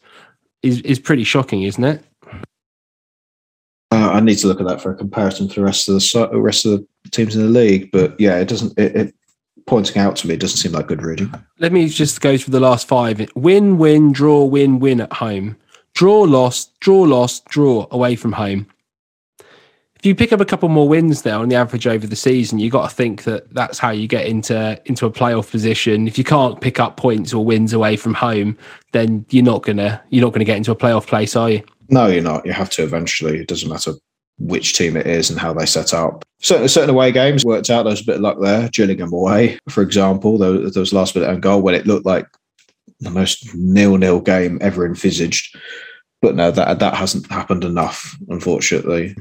[0.62, 2.04] is is pretty shocking, isn't it?
[3.90, 6.40] Uh, I need to look at that for a comparison for the rest of the
[6.40, 7.90] rest of the teams in the league.
[7.90, 8.78] But yeah, it doesn't.
[8.78, 9.14] It, it
[9.66, 11.32] pointing out to me it doesn't seem like good reading.
[11.58, 15.56] Let me just go through the last five: win, win, draw, win, win at home,
[15.94, 18.66] draw, loss, draw, loss, draw away from home
[20.04, 22.58] if you pick up a couple more wins there on the average over the season,
[22.58, 26.06] you've got to think that that's how you get into into a playoff position.
[26.06, 28.58] If you can't pick up points or wins away from home,
[28.92, 31.62] then you're not gonna you're not gonna get into a playoff place, are you?
[31.88, 32.44] No, you're not.
[32.44, 33.38] You have to eventually.
[33.38, 33.92] It doesn't matter
[34.36, 36.22] which team it is and how they set up.
[36.38, 37.84] Certain, certain away games worked out.
[37.84, 38.68] There was a bit of luck there.
[38.68, 42.26] Gillingham away, for example, there, there was last minute own goal when it looked like
[43.00, 45.56] the most nil nil game ever envisaged.
[46.20, 49.16] But no, that that hasn't happened enough, unfortunately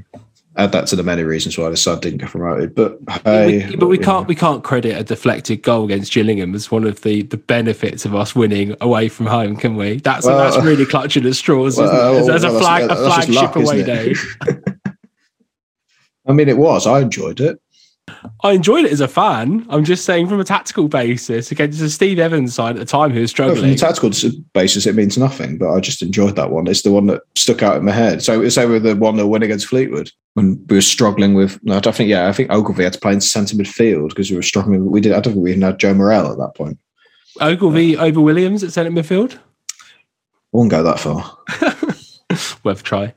[0.56, 2.76] add that to the many reasons why the side didn't get promoted.
[2.76, 6.70] But hey, we, but we can't we can't credit a deflected goal against Gillingham as
[6.70, 9.98] one of the the benefits of us winning away from home, can we?
[9.98, 11.78] That's well, that's really clutching at straws.
[11.78, 14.16] Well, There's oh, well, a flag a flagship luck, away day.
[16.26, 16.88] I mean, it was.
[16.88, 17.60] I enjoyed it.
[18.44, 19.66] I enjoyed it as a fan.
[19.70, 23.12] I'm just saying from a tactical basis against the Steve Evans side at the time
[23.12, 23.62] who was struggling.
[23.62, 24.12] from a tactical
[24.54, 26.68] basis, it means nothing, but I just enjoyed that one.
[26.68, 28.22] It's the one that stuck out in my head.
[28.22, 31.58] So it's over the one that went against Fleetwood when we were struggling with.
[31.70, 34.36] I don't think, yeah, I think Ogilvie had to play in centre midfield because we
[34.36, 34.84] were struggling.
[34.84, 35.14] With we did.
[35.14, 36.78] I don't think we even had Joe Morrell at that point.
[37.40, 39.36] Ogilvie over Williams at centre midfield.
[39.36, 39.40] I
[40.52, 41.38] won't go that far.
[42.64, 43.14] Worth a try.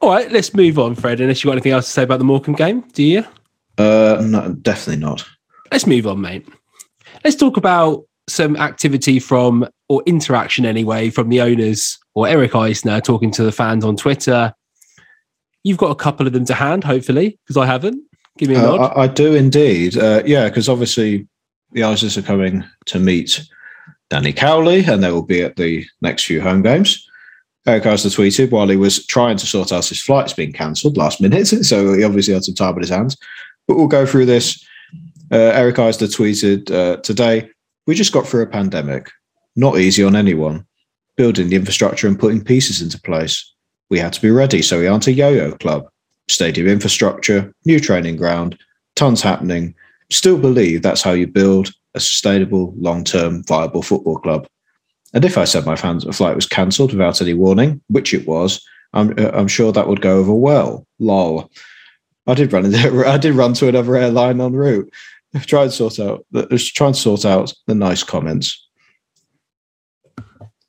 [0.00, 1.20] All right, let's move on, Fred.
[1.20, 3.24] Unless you got anything else to say about the Morecambe game, do you?
[3.80, 5.26] Uh, no, definitely not.
[5.72, 6.46] Let's move on, mate.
[7.24, 13.00] Let's talk about some activity from, or interaction anyway, from the owners or Eric Eisner
[13.00, 14.52] talking to the fans on Twitter.
[15.64, 18.02] You've got a couple of them to hand, hopefully, because I haven't.
[18.38, 18.92] Give me a uh, nod.
[18.96, 19.96] I, I, do indeed.
[19.96, 21.28] Uh, yeah, because obviously
[21.72, 23.42] the Eisners are coming to meet
[24.08, 27.06] Danny Cowley, and they will be at the next few home games.
[27.66, 31.20] Eric Eisner tweeted while he was trying to sort out his flights being cancelled last
[31.20, 33.16] minute, so he obviously had some time on his hands.
[33.70, 34.66] But we'll go through this.
[35.30, 37.48] Uh, Eric Eisner tweeted uh, today
[37.86, 39.08] We just got through a pandemic.
[39.54, 40.66] Not easy on anyone.
[41.16, 43.48] Building the infrastructure and putting pieces into place.
[43.88, 45.88] We had to be ready, so we aren't a yo yo club.
[46.28, 48.58] Stadium infrastructure, new training ground,
[48.96, 49.72] tons happening.
[50.10, 54.48] Still believe that's how you build a sustainable, long term, viable football club.
[55.14, 59.14] And if I said my flight was cancelled without any warning, which it was, I'm
[59.16, 60.88] uh, I'm sure that would go over well.
[60.98, 61.48] Lol.
[62.26, 64.92] I did run into, I did run to another airline en route.
[65.42, 68.68] Try and sort out try and sort out the nice comments,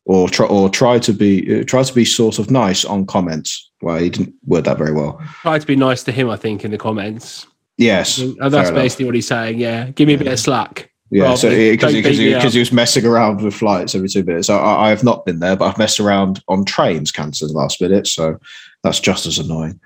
[0.05, 3.71] or try or try to be uh, try to be sort of nice on comments.
[3.81, 5.19] Well, he didn't word that very well.
[5.41, 7.47] Try to be nice to him, I think, in the comments.
[7.77, 9.57] Yes, And that's basically what he's saying.
[9.57, 10.91] Yeah, give me a bit of slack.
[11.09, 14.23] Yeah, so because he, he, me 'cause he was messing around with flights every two
[14.23, 14.49] minutes.
[14.49, 18.07] I, I have not been there, but I've messed around on trains cancelling last minute.
[18.07, 18.37] So
[18.83, 19.79] that's just as annoying.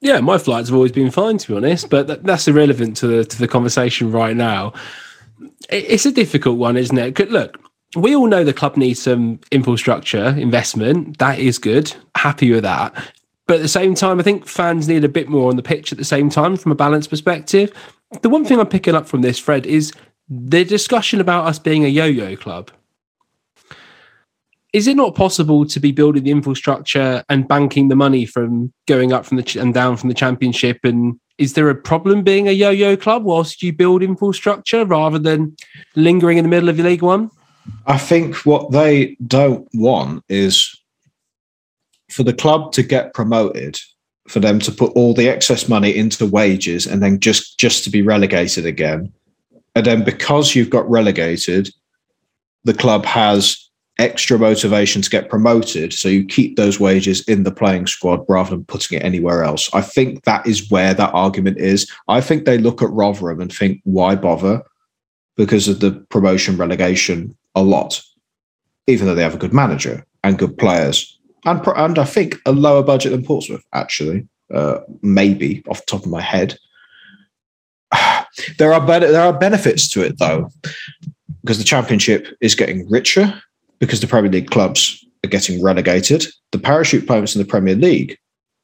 [0.00, 3.06] Yeah, my flights have always been fine, to be honest, but that, that's irrelevant to
[3.06, 4.72] the to the conversation right now.
[5.70, 7.30] It, it's a difficult one, isn't it?
[7.30, 7.58] Look,
[7.96, 11.18] we all know the club needs some infrastructure investment.
[11.18, 11.94] That is good.
[12.14, 12.94] Happy with that.
[13.46, 15.92] But at the same time, I think fans need a bit more on the pitch
[15.92, 17.72] at the same time from a balance perspective.
[18.22, 19.92] The one thing I'm picking up from this, Fred, is
[20.28, 22.70] the discussion about us being a yo yo club.
[24.76, 29.10] Is it not possible to be building the infrastructure and banking the money from going
[29.10, 30.80] up from the ch- and down from the championship?
[30.84, 35.18] And is there a problem being a yo yo club whilst you build infrastructure rather
[35.18, 35.56] than
[35.94, 37.30] lingering in the middle of your League One?
[37.86, 40.78] I think what they don't want is
[42.10, 43.80] for the club to get promoted,
[44.28, 47.90] for them to put all the excess money into wages and then just just to
[47.90, 49.10] be relegated again.
[49.74, 51.70] And then because you've got relegated,
[52.64, 53.65] the club has
[53.98, 55.92] extra motivation to get promoted.
[55.92, 59.70] So you keep those wages in the playing squad rather than putting it anywhere else.
[59.72, 61.90] I think that is where that argument is.
[62.08, 64.62] I think they look at Rotherham and think, why bother?
[65.36, 68.02] Because of the promotion relegation a lot,
[68.86, 71.18] even though they have a good manager and good players.
[71.44, 76.04] And, and I think a lower budget than Portsmouth, actually, uh, maybe off the top
[76.04, 76.58] of my head.
[78.58, 80.50] There are there are benefits to it though,
[81.40, 83.42] because the championship is getting richer,
[83.78, 86.26] because the Premier League clubs are getting relegated.
[86.52, 88.16] The parachute payments in the Premier League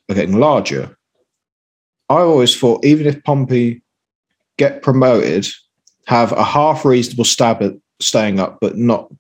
[0.09, 0.97] are getting larger.
[2.09, 3.83] I always thought even if Pompey
[4.59, 5.47] get promoted,
[6.07, 9.11] have a half reasonable stab at staying up, but not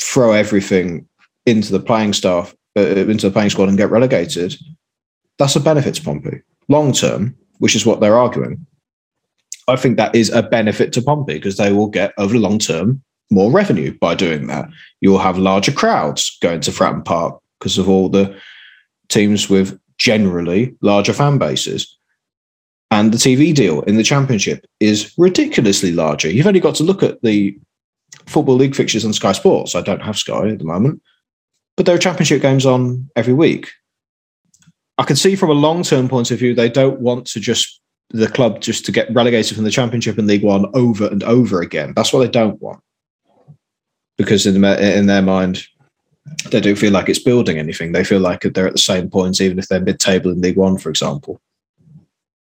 [0.00, 1.06] throw everything
[1.46, 4.56] into the playing staff, uh, into the playing squad and get relegated,
[5.38, 8.66] that's a benefit to Pompey long term, which is what they're arguing.
[9.68, 12.58] I think that is a benefit to Pompey because they will get over the long
[12.58, 14.68] term more revenue by doing that.
[15.00, 18.36] You will have larger crowds going to Fratton Park because of all the
[19.08, 21.96] teams with generally larger fan bases.
[22.90, 26.30] And the TV deal in the championship is ridiculously larger.
[26.30, 27.58] You've only got to look at the
[28.26, 29.74] Football League fixtures on Sky Sports.
[29.74, 31.00] I don't have Sky at the moment,
[31.76, 33.70] but there are championship games on every week.
[34.98, 37.80] I can see from a long term point of view, they don't want to just
[38.10, 41.62] the club just to get relegated from the championship and League One over and over
[41.62, 41.94] again.
[41.96, 42.82] That's what they don't want
[44.22, 45.66] because in, the, in their mind,
[46.50, 47.92] they don't feel like it's building anything.
[47.92, 50.56] They feel like they're at the same points, even if they're mid table in League
[50.56, 51.40] One, for example.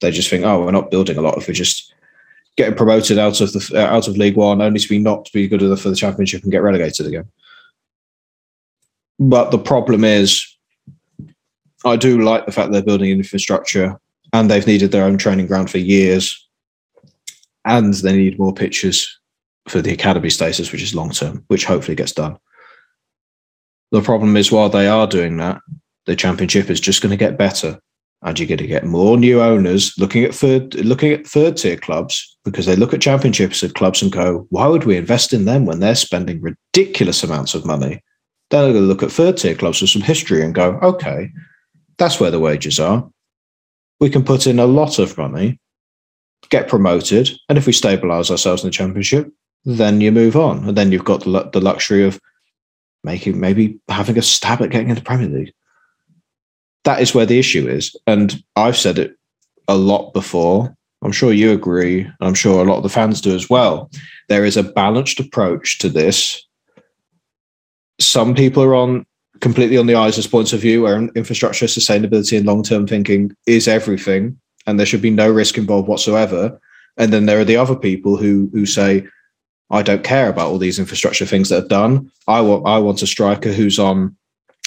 [0.02, 1.94] They just think, oh, we're not building a lot if we're just
[2.58, 5.48] getting promoted out of the uh, out of League One, only to be not be
[5.48, 7.30] good enough for the Championship and get relegated again.
[9.20, 10.46] But the problem is,
[11.86, 14.00] I do like the fact they're building infrastructure
[14.34, 16.48] and they've needed their own training ground for years,
[17.65, 19.20] and they need more pitches
[19.67, 22.38] for the academy status, which is long term, which hopefully gets done.
[23.91, 25.60] The problem is, while they are doing that,
[26.06, 27.80] the championship is just going to get better,
[28.21, 31.78] and you're going to get more new owners looking at third looking at third tier
[31.78, 35.45] clubs because they look at championships of clubs and go, "Why would we invest in
[35.45, 38.02] them when they're spending ridiculous amounts of money?"
[38.50, 41.30] Then they're going to look at third tier clubs with some history and go, "Okay,
[41.97, 43.08] that's where the wages are.
[44.00, 45.60] We can put in a lot of money,
[46.50, 49.32] get promoted, and if we stabilise ourselves in the championship,
[49.65, 52.19] then you move on, and then you've got the, the luxury of
[53.04, 55.54] making maybe having a stab at getting into Premier League.
[56.84, 59.15] That is where the issue is, and I've said it
[59.67, 60.76] a lot before.
[61.04, 62.08] I'm sure you agree.
[62.21, 63.89] I'm sure a lot of the fans do as well.
[64.30, 66.43] There is a balanced approach to this.
[68.00, 69.06] Some people are on
[69.41, 73.67] completely on the Eisners' points of view, where infrastructure, sustainability, and long term thinking is
[73.67, 76.60] everything, and there should be no risk involved whatsoever.
[76.97, 79.08] And then there are the other people who who say,
[79.72, 82.12] I don't care about all these infrastructure things that are done.
[82.28, 84.16] I want I want a striker who's on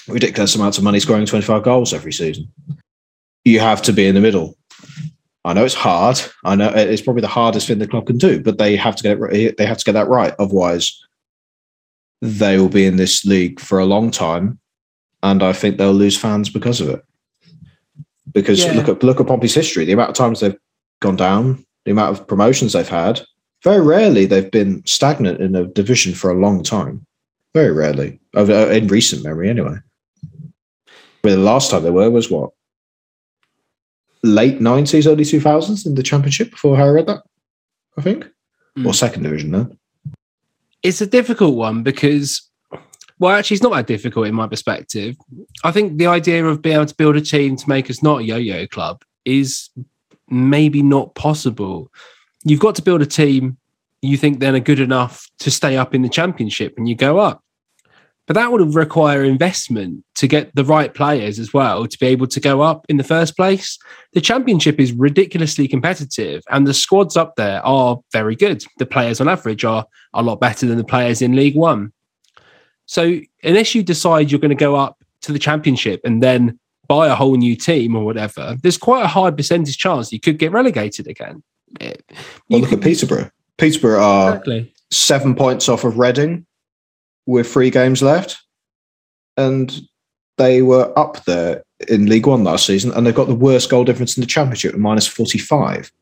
[0.09, 2.51] ridiculous amounts of money scoring 25 goals every season.
[3.45, 4.57] You have to be in the middle.
[5.45, 6.19] I know it's hard.
[6.45, 9.03] I know it's probably the hardest thing the club can do, but they have to
[9.03, 9.57] get it right.
[9.57, 10.35] They have to get that right.
[10.39, 10.99] Otherwise,
[12.23, 14.59] they will be in this league for a long time,
[15.23, 17.05] and I think they'll lose fans because of it.
[18.33, 18.73] Because Yeah.
[18.73, 19.85] look at look at Pompey's history.
[19.85, 20.57] The amount of times they've
[21.01, 23.21] gone down, the amount of promotions they've had.
[23.65, 27.07] Very rarely they've been stagnant in a division for a long time.
[27.55, 29.77] Very rarely, in recent memory, anyway.
[31.23, 32.51] Well, the last time they were was what?
[34.23, 37.23] Late 90s, early 2000s in the championship before Harry Redknapp,
[37.97, 38.29] I think.
[38.77, 38.87] Mm.
[38.87, 39.79] Or second division then.
[40.83, 42.43] It's a difficult one because,
[43.19, 45.17] well, actually, it's not that difficult in my perspective.
[45.63, 48.21] I think the idea of being able to build a team to make us not
[48.21, 49.71] a yo yo club is
[50.29, 51.91] maybe not possible.
[52.45, 53.57] You've got to build a team
[54.05, 57.19] you think then are good enough to stay up in the championship and you go
[57.19, 57.43] up.
[58.27, 62.27] But that would require investment to get the right players as well to be able
[62.29, 63.79] to go up in the first place.
[64.13, 68.65] The championship is ridiculously competitive and the squads up there are very good.
[68.79, 71.93] The players on average are a lot better than the players in League One.
[72.87, 77.09] So unless you decide you're going to go up to the championship and then buy
[77.09, 80.53] a whole new team or whatever, there's quite a high percentage chance you could get
[80.53, 81.43] relegated again.
[81.81, 83.31] Well, look at Peterborough.
[83.59, 84.73] Peterborough are Exactly.
[84.91, 86.47] seven points off of Reading
[87.27, 88.43] with three games left.
[89.37, 89.75] And
[90.37, 93.85] they were up there in League One last season, and they've got the worst goal
[93.85, 95.93] difference in the Championship at minus 45.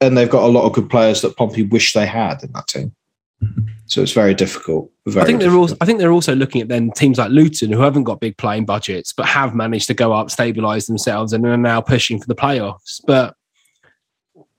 [0.00, 2.66] And they've got a lot of good players that Pompey wish they had in that
[2.66, 2.94] team.
[3.86, 4.90] So it's very difficult.
[5.04, 7.70] Very I think they're also I think they're also looking at then teams like Luton
[7.70, 11.44] who haven't got big playing budgets but have managed to go up, stabilize themselves, and
[11.44, 13.02] are now pushing for the playoffs.
[13.06, 13.36] But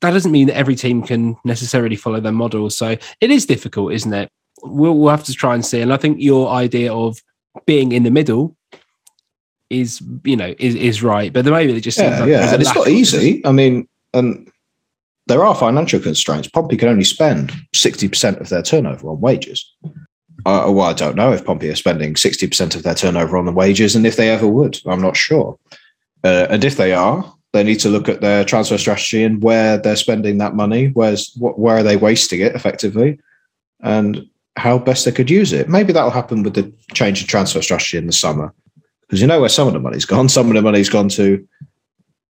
[0.04, 2.78] that doesn't mean that every team can necessarily follow their models.
[2.78, 4.30] So it is difficult, isn't it?
[4.62, 5.80] We'll, we'll have to try and see.
[5.80, 7.18] And I think your idea of
[7.66, 8.58] being in the middle
[9.70, 11.32] is, you know, is, is right.
[11.32, 12.54] But maybe they just seems Yeah, like yeah.
[12.54, 13.46] And it's not easy.
[13.46, 14.52] I mean, and
[15.28, 16.50] there are financial constraints.
[16.50, 19.66] Pompey can only spend 60% of their turnover on wages.
[20.46, 23.54] Uh, well, I don't know if Pompey are spending 60% of their turnover on the
[23.54, 24.80] wages and if they ever would.
[24.86, 25.58] I'm not sure.
[26.26, 29.78] Uh, and if they are, they need to look at their transfer strategy and where
[29.78, 30.88] they're spending that money.
[30.88, 33.20] Where's what, where are they wasting it effectively,
[33.82, 35.70] and how best they could use it.
[35.70, 38.54] Maybe that'll happen with the change in transfer strategy in the summer,
[39.02, 40.30] because you know where some of the money's gone.
[40.30, 41.48] Some of the money's gone to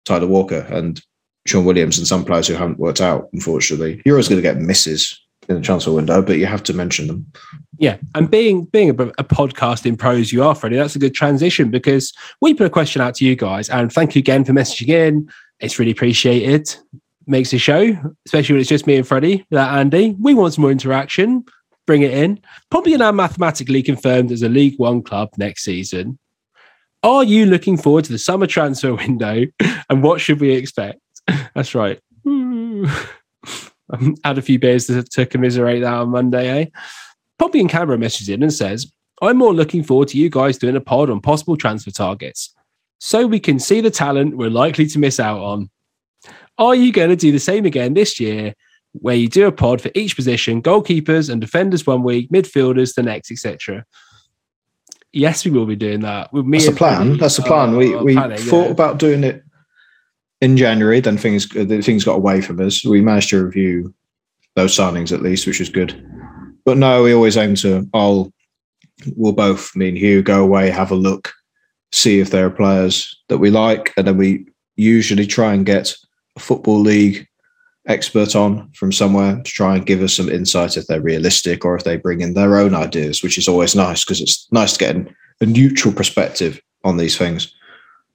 [0.06, 1.02] Tyler Walker and
[1.46, 3.30] Shaun Williams and some players who haven't worked out.
[3.34, 6.74] Unfortunately, you're always going to get misses in the transfer window, but you have to
[6.74, 7.26] mention them.
[7.78, 10.78] Yeah, and being being a, a podcast in pros, you are Freddie.
[10.78, 14.16] That's a good transition because we put a question out to you guys, and thank
[14.16, 15.30] you again for messaging in.
[15.60, 16.76] It's really appreciated.
[17.28, 20.16] Makes a show, especially when it's just me and Freddie without Andy.
[20.20, 21.46] We want some more interaction.
[21.88, 22.40] Bring it in.
[22.72, 26.20] Are now mathematically confirmed as a League One club next season.
[27.04, 29.46] Are you looking forward to the summer transfer window,
[29.90, 31.00] and what should we expect?
[31.56, 32.00] That's right.
[33.92, 36.66] I had a few beers to, to commiserate that on Monday, eh?
[37.38, 40.76] Poppy and Camera messages in and says, I'm more looking forward to you guys doing
[40.76, 42.54] a pod on possible transfer targets
[43.00, 45.70] so we can see the talent we're likely to miss out on.
[46.58, 48.54] Are you going to do the same again this year
[48.94, 53.04] where you do a pod for each position, goalkeepers and defenders one week, midfielders the
[53.04, 53.86] next, etc.?
[55.12, 56.32] Yes, we will be doing that.
[56.34, 57.18] With me That's the and plan.
[57.18, 57.78] That's the plan.
[57.78, 58.72] We we planning, thought yeah.
[58.72, 59.45] about doing it
[60.42, 61.00] in January.
[61.00, 62.84] Then things things got away from us.
[62.86, 63.94] We managed to review
[64.56, 66.02] those signings at least, which was good.
[66.66, 67.88] But no, we always aim to.
[67.94, 68.34] I'll
[69.16, 71.32] we'll both me and Hugh go away, have a look,
[71.92, 74.46] see if there are players that we like, and then we
[74.76, 75.94] usually try and get
[76.36, 77.28] a football league
[77.88, 81.76] expert on from somewhere to try and give us some insight if they're realistic or
[81.76, 84.80] if they bring in their own ideas, which is always nice because it's nice to
[84.80, 84.96] get
[85.42, 87.54] a neutral perspective on these things.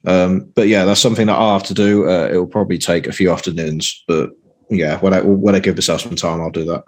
[0.05, 2.09] Um, but yeah, that's something that I'll have to do.
[2.09, 4.31] Uh, it will probably take a few afternoons, but
[4.69, 6.83] yeah, when I when I give myself some time, I'll do that.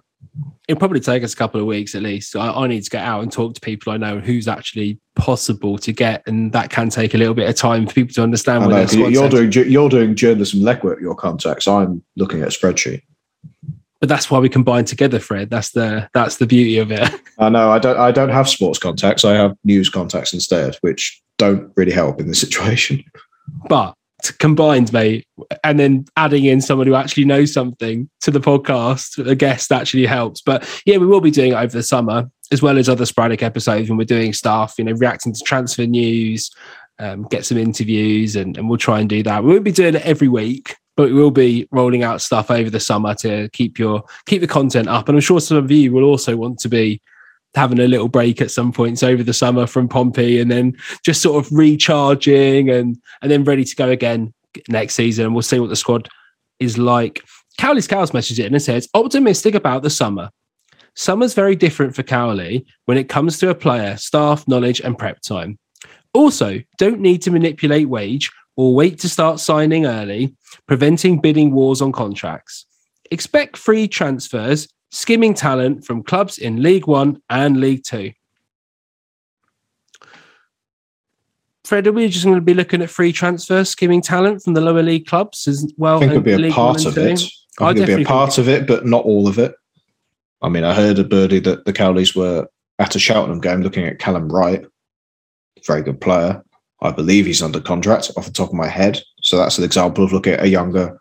[0.67, 2.35] it'll probably take us a couple of weeks at least.
[2.35, 5.77] I, I need to get out and talk to people I know who's actually possible
[5.79, 8.63] to get, and that can take a little bit of time for people to understand.
[8.63, 11.01] I know, you're doing you're doing journalism legwork.
[11.01, 11.67] Your contacts.
[11.67, 13.01] I'm looking at a spreadsheet.
[14.03, 15.49] But that's why we combine together, Fred.
[15.49, 17.09] That's the that's the beauty of it.
[17.39, 17.71] I know.
[17.71, 17.97] I don't.
[17.97, 19.23] I don't have sports contacts.
[19.23, 23.01] I have news contacts instead, which don't really help in this situation.
[23.69, 23.93] But
[24.39, 25.25] combined, mate,
[25.63, 30.05] and then adding in someone who actually knows something to the podcast, a guest actually
[30.05, 30.41] helps.
[30.41, 33.41] But yeah, we will be doing it over the summer, as well as other sporadic
[33.41, 36.51] episodes when we're doing stuff, you know, reacting to transfer news,
[36.99, 39.45] um, get some interviews, and, and we'll try and do that.
[39.45, 42.69] We won't be doing it every week, but we will be rolling out stuff over
[42.69, 45.07] the summer to keep your keep the content up.
[45.07, 47.01] And I'm sure some of you will also want to be
[47.55, 51.21] having a little break at some points over the summer from Pompey and then just
[51.21, 54.33] sort of recharging and and then ready to go again
[54.67, 55.25] next season.
[55.25, 56.09] And we'll see what the squad
[56.59, 57.23] is like.
[57.57, 60.29] Cowley's Cows messaged it and it says, optimistic about the summer.
[60.95, 65.21] Summer's very different for Cowley when it comes to a player, staff, knowledge, and prep
[65.21, 65.57] time.
[66.13, 70.35] Also, don't need to manipulate wage or wait to start signing early,
[70.67, 72.65] preventing bidding wars on contracts.
[73.11, 78.11] Expect free transfers, skimming talent from clubs in League One and League Two.
[81.65, 84.61] Fred, are we just going to be looking at free transfers, skimming talent from the
[84.61, 85.97] lower league clubs as well?
[85.97, 87.23] I think it'll be a League part of it.
[87.59, 89.55] I I think it'll be a part of it, but not all of it.
[90.41, 92.47] I mean, I heard a birdie that the Cowleys were
[92.79, 94.65] at a Cheltenham game looking at Callum Wright,
[95.65, 96.43] very good player.
[96.81, 99.01] I believe he's under contract off the top of my head.
[99.33, 100.95] So that's an example of looking at a younger,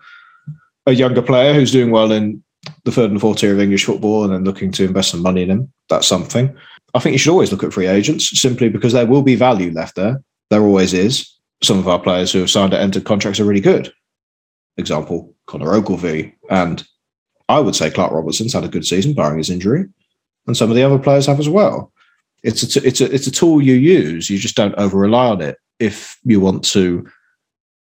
[0.87, 2.43] a younger player who's doing well in
[2.85, 5.43] the third and fourth tier of English football, and then looking to invest some money
[5.43, 5.70] in him.
[5.91, 6.57] That's something.
[6.95, 9.70] I think you should always look at free agents simply because there will be value
[9.70, 10.22] left there.
[10.49, 11.30] There always is.
[11.62, 13.93] Some of our players who have signed and entered contracts are really good.
[14.78, 16.35] Example, Connor Ogilvie.
[16.49, 16.83] And
[17.51, 19.85] I would say Clark Robertson's had a good season, barring his injury.
[20.47, 21.93] And some of the other players have as well.
[22.43, 24.30] It's a, t- it's a, it's a tool you use.
[24.30, 27.07] You just don't over rely on it if you want to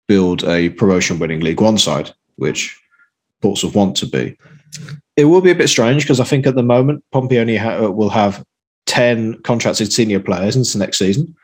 [0.08, 2.78] build a promotion winning League One side, which
[3.42, 4.36] Portsmouth want to be.
[5.16, 7.88] It will be a bit strange because I think at the moment Pompey only ha-
[7.88, 8.44] will have
[8.86, 11.34] 10 contracted senior players into next season,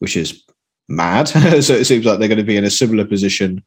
[0.00, 0.42] which is
[0.88, 1.28] mad.
[1.28, 3.62] so it seems like they're going to be in a similar position.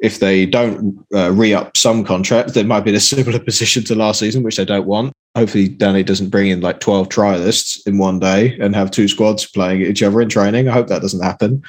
[0.00, 3.84] If they don't uh, re up some contracts, they might be in a similar position
[3.84, 5.12] to last season, which they don't want.
[5.36, 9.46] Hopefully, Danny doesn't bring in like 12 trialists in one day and have two squads
[9.46, 10.68] playing each other in training.
[10.68, 11.62] I hope that doesn't happen.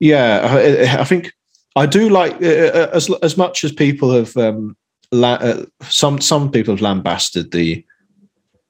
[0.00, 1.32] Yeah, I, I think
[1.74, 4.76] I do like uh, as as much as people have um,
[5.12, 7.84] la- uh, some some people have lambasted the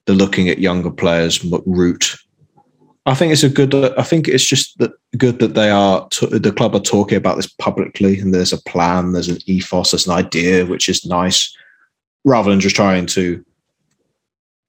[0.06, 2.16] the looking at younger players route.
[3.06, 3.74] I think it's a good.
[3.74, 7.36] I think it's just that good that they are t- the club are talking about
[7.36, 11.56] this publicly, and there's a plan, there's an ethos, there's an idea, which is nice,
[12.24, 13.44] rather than just trying to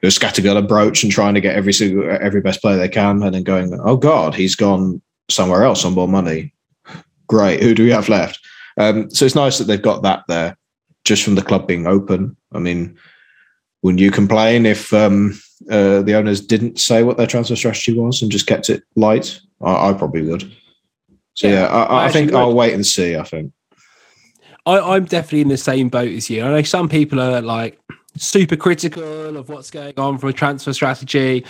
[0.04, 3.34] a scattergun approach and trying to get every single every best player they can, and
[3.34, 6.54] then going, oh god, he's gone somewhere else on more money.
[7.28, 8.40] Great, who do we have left?
[8.78, 10.58] Um, so it's nice that they've got that there,
[11.04, 12.38] just from the club being open.
[12.54, 12.98] I mean,
[13.82, 18.22] wouldn't you complain if um, uh, the owners didn't say what their transfer strategy was
[18.22, 19.40] and just kept it light?
[19.62, 20.52] I, I probably would.
[21.34, 22.40] So yeah, Yeah, I, I I, think would.
[22.40, 23.16] I'll wait and see.
[23.16, 23.52] I think.
[24.66, 26.44] I, I'm definitely in the same boat as you.
[26.44, 27.80] I know some people are like
[28.18, 31.46] super critical of what's going on from a transfer strategy.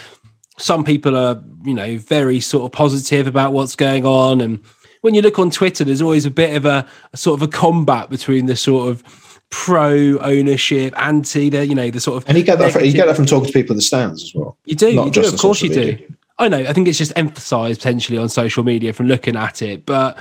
[0.57, 4.41] Some people are, you know, very sort of positive about what's going on.
[4.41, 4.59] And
[5.01, 7.51] when you look on Twitter, there's always a bit of a, a sort of a
[7.51, 9.03] combat between the sort of
[9.49, 12.73] pro ownership, anti, the you know, the sort of And you get that.
[12.73, 14.57] From, you get that from talking to people in the stands as well.
[14.65, 16.13] You do, you do, of course you social do.
[16.39, 16.59] I know.
[16.59, 20.17] I think it's just emphasised potentially on social media from looking at it, but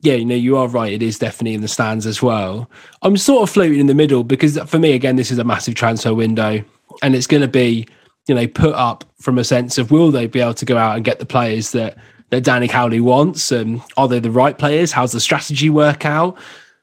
[0.00, 0.92] yeah, you know, you are right.
[0.92, 2.70] It is definitely in the stands as well.
[3.02, 5.74] I'm sort of floating in the middle because for me, again, this is a massive
[5.74, 6.62] transfer window,
[7.02, 7.86] and it's going to be,
[8.28, 10.96] you know, put up from a sense of will they be able to go out
[10.96, 11.96] and get the players that
[12.30, 14.92] that Danny Cowley wants, and are they the right players?
[14.92, 16.36] How's the strategy work out?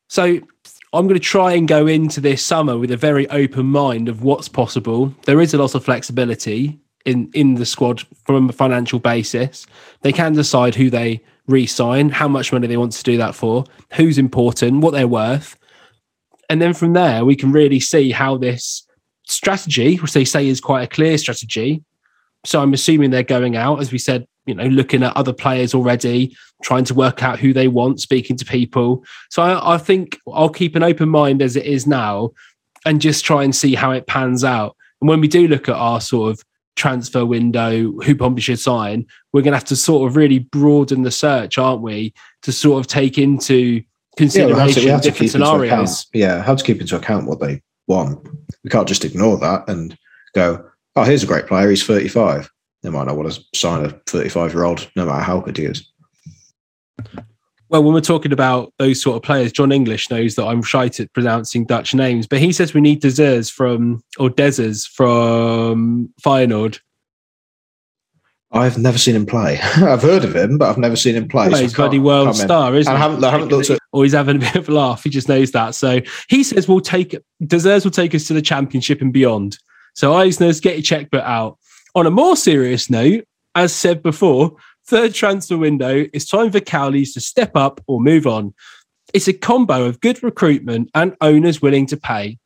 [0.07, 0.39] So
[0.91, 4.23] I'm going to try and go into this summer with a very open mind of
[4.23, 5.13] what's possible.
[5.25, 9.67] There is a lot of flexibility in in the squad from a financial basis.
[10.01, 13.65] They can decide who they re-sign, how much money they want to do that for,
[13.93, 15.55] who's important, what they're worth,
[16.49, 18.84] and then from there we can really see how this
[19.27, 21.83] strategy, which they say is quite a clear strategy.
[22.45, 25.73] So I'm assuming they're going out, as we said, you know, looking at other players
[25.73, 29.03] already, trying to work out who they want, speaking to people.
[29.29, 32.31] So I, I think I'll keep an open mind as it is now
[32.85, 34.75] and just try and see how it pans out.
[35.01, 36.43] And when we do look at our sort of
[36.75, 41.01] transfer window, who Pompey should sign, we're going to have to sort of really broaden
[41.01, 42.13] the search, aren't we?
[42.43, 43.81] To sort of take into Yeah,
[44.17, 46.07] consideration to, we have to different keep into scenarios.
[46.13, 48.27] Yeah, have to keep into account what they want.
[48.63, 49.97] We can't just ignore that and
[50.33, 50.65] go,
[50.95, 51.69] "Oh, here's a great player.
[51.69, 52.49] He's 35."
[52.83, 55.65] They might not want to sign a 35 year old, no matter how good he
[55.65, 55.91] is.
[57.69, 60.85] Well, when we're talking about those sort of players, John English knows that I'm shy
[60.85, 66.79] at pronouncing Dutch names, but he says we need Dessers from or Dessers from Feyenoord.
[68.51, 69.57] I've never seen him play.
[69.77, 71.47] I've heard of him, but I've never seen him play.
[71.47, 72.37] Well, so he's bloody world comment.
[72.37, 73.11] star, isn't And I he?
[73.11, 73.79] haven't, I haven't looked at.
[73.95, 75.03] Or he's having a bit of a laugh.
[75.05, 75.73] He just knows that.
[75.73, 79.57] So he says we'll take Dessers will take us to the championship and beyond.
[79.93, 81.57] So Eisner's get your checkbook out.
[81.95, 83.23] On a more serious note,
[83.55, 88.27] as said before, third transfer window, it's time for Cowleys to step up or move
[88.27, 88.53] on.
[89.13, 92.37] It's a combo of good recruitment and owners willing to pay.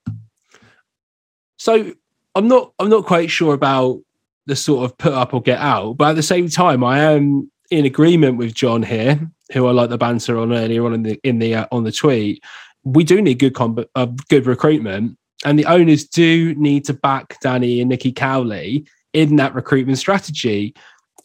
[1.57, 1.93] So
[2.35, 4.01] I'm not I'm not quite sure about
[4.45, 7.51] the sort of put up or get out, but at the same time, I am
[7.71, 11.19] in agreement with John here, who I like the banter on earlier on in the
[11.23, 12.43] in the uh, on the tweet.
[12.83, 17.39] We do need good comb- uh, good recruitment, and the owners do need to back
[17.41, 20.73] Danny and Nikki Cowley in that recruitment strategy.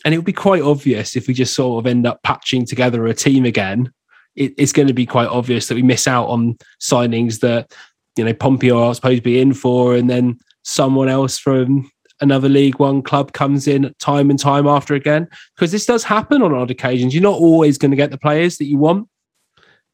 [0.04, 3.06] And it would be quite obvious if we just sort of end up patching together
[3.06, 3.92] a team again.
[4.36, 7.72] It, it's going to be quite obvious that we miss out on signings that
[8.16, 12.48] you know Pompey are supposed to be in for, and then someone else from another
[12.48, 15.28] League One club comes in time and time after again.
[15.54, 17.14] Because this does happen on odd occasions.
[17.14, 19.08] You're not always going to get the players that you want.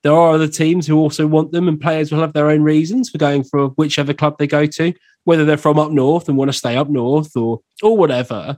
[0.03, 3.11] There are other teams who also want them, and players will have their own reasons
[3.11, 4.95] for going for whichever club they go to,
[5.25, 8.57] whether they're from up north and want to stay up north or or whatever.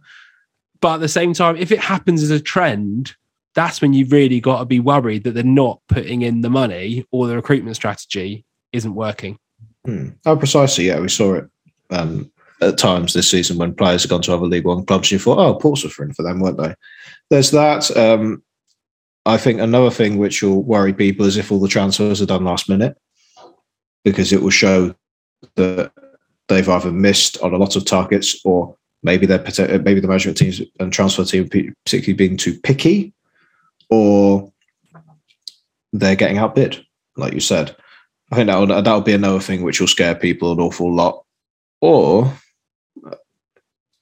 [0.80, 3.14] But at the same time, if it happens as a trend,
[3.54, 7.04] that's when you've really got to be worried that they're not putting in the money
[7.10, 9.38] or the recruitment strategy isn't working.
[9.84, 10.10] Hmm.
[10.24, 10.86] Oh, precisely.
[10.86, 11.48] Yeah, we saw it
[11.90, 12.31] um,
[12.62, 15.10] at times this season when players have gone to other League One clubs.
[15.10, 16.74] You thought, oh, Portsmouth in for them, weren't they?
[17.30, 17.94] There's that.
[17.96, 18.42] Um,
[19.24, 22.44] I think another thing which will worry people is if all the transfers are done
[22.44, 22.96] last minute,
[24.04, 24.94] because it will show
[25.56, 25.92] that
[26.48, 29.44] they've either missed on a lot of targets or maybe they're
[29.80, 33.12] maybe the management teams and transfer team particularly being too picky,
[33.90, 34.52] or
[35.92, 36.84] they're getting outbid,
[37.16, 37.76] like you said.
[38.30, 40.92] I think that will that will be another thing which will scare people an awful
[40.92, 41.24] lot.
[41.80, 42.32] Or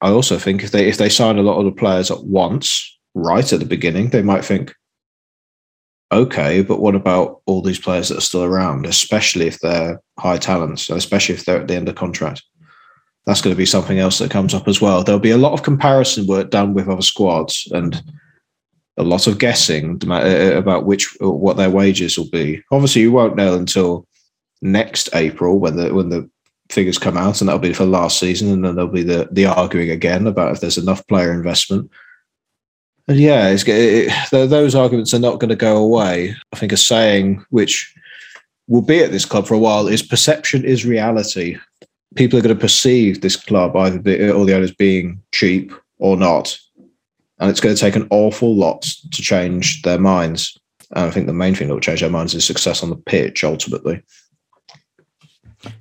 [0.03, 2.98] I also think if they if they sign a lot of the players at once,
[3.14, 4.74] right at the beginning, they might think,
[6.12, 10.38] okay, but what about all these players that are still around, especially if they're high
[10.38, 12.42] talents, especially if they're at the end of contract?
[13.26, 15.05] That's going to be something else that comes up as well.
[15.05, 18.03] There'll be a lot of comparison work done with other squads and
[18.96, 22.62] a lot of guessing uh, about which what their wages will be.
[22.72, 24.07] Obviously, you won't know until
[24.62, 26.28] next April when the when the
[26.71, 29.47] figures come out, and that'll be for last season, and then there'll be the the
[29.47, 31.91] arguing again about if there's enough player investment.
[33.09, 36.37] And yeah, it's, it, those arguments are not going to go away.
[36.53, 37.93] I think a saying which
[38.68, 41.57] will be at this club for a while is perception is reality.
[42.14, 46.16] People are going to perceive this club either be, all the owners being cheap or
[46.16, 46.57] not,
[47.39, 50.57] and it's going to take an awful lot to change their minds.
[50.95, 52.97] And I think the main thing that will change their minds is success on the
[52.97, 54.03] pitch ultimately.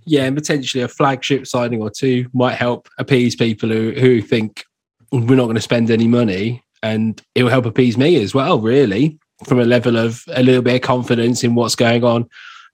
[0.05, 4.65] Yeah, and potentially a flagship signing or two might help appease people who, who think
[5.11, 6.63] we're not going to spend any money.
[6.81, 10.61] And it will help appease me as well, really, from a level of a little
[10.61, 12.29] bit of confidence in what's going on,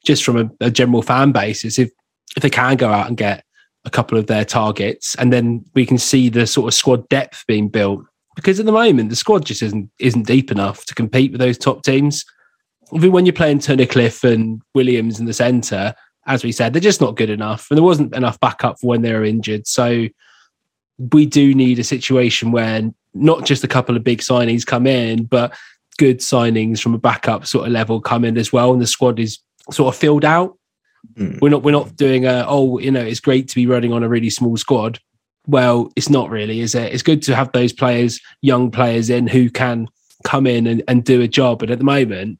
[0.05, 1.79] just from a, a general fan basis.
[1.79, 1.89] If
[2.35, 3.43] if they can go out and get
[3.85, 7.45] a couple of their targets, and then we can see the sort of squad depth
[7.47, 8.03] being built.
[8.35, 11.57] Because at the moment, the squad just isn't isn't deep enough to compete with those
[11.57, 12.25] top teams.
[12.93, 15.95] Even when you're playing Tunnicliffe and Williams in the centre,
[16.27, 17.67] as we said, they're just not good enough.
[17.69, 19.67] And there wasn't enough backup for when they were injured.
[19.67, 20.07] So
[20.97, 22.81] we do need a situation where
[23.13, 25.55] not just a couple of big signings come in, but
[25.97, 28.73] good signings from a backup sort of level come in as well.
[28.73, 29.39] And the squad is
[29.71, 30.57] sort of filled out.
[31.13, 31.39] Mm.
[31.41, 34.03] We're not we're not doing a oh, you know, it's great to be running on
[34.03, 34.99] a really small squad.
[35.47, 36.91] Well, it's not really, is it?
[36.91, 39.87] It's good to have those players, young players in who can
[40.23, 41.59] come in and, and do a job.
[41.59, 42.39] But at the moment,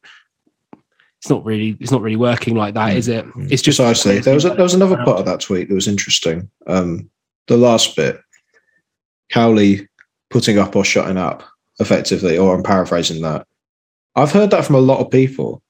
[1.26, 2.96] it's not really it's not really working like that, mm.
[2.96, 3.26] is it?
[3.26, 3.50] Mm.
[3.50, 4.20] It's just precisely.
[4.20, 6.48] There was a, there was another part of that tweet that was interesting.
[6.68, 7.10] Um,
[7.48, 8.20] the last bit,
[9.32, 9.88] Cowley
[10.30, 11.42] putting up or shutting up,
[11.80, 13.44] effectively, or I'm paraphrasing that.
[14.14, 15.62] I've heard that from a lot of people.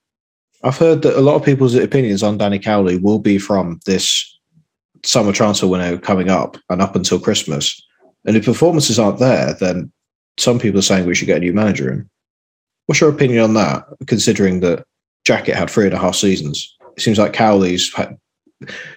[0.62, 4.38] I've heard that a lot of people's opinions on Danny Cowley will be from this
[5.04, 7.82] summer transfer window coming up and up until Christmas.
[8.26, 9.90] And if performances aren't there, then
[10.38, 12.10] some people are saying we should get a new manager in.
[12.86, 14.84] What's your opinion on that, considering that
[15.26, 16.76] Jackett had three and a half seasons.
[16.96, 18.16] It seems like Cowley's had,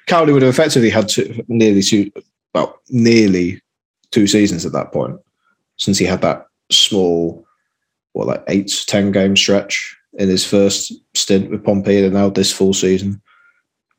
[0.07, 2.11] Cowley would have effectively had two, nearly two,
[2.53, 3.61] well, nearly
[4.11, 5.19] two seasons at that point,
[5.77, 7.45] since he had that small,
[8.13, 12.53] what, like eight, 10 game stretch in his first stint with Pompey and now this
[12.53, 13.21] full season.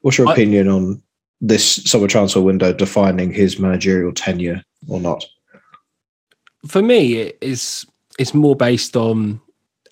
[0.03, 1.03] What's your I, opinion on
[1.41, 5.24] this summer transfer window defining his managerial tenure or not?
[6.68, 7.87] For me, it is
[8.18, 9.41] it's more based on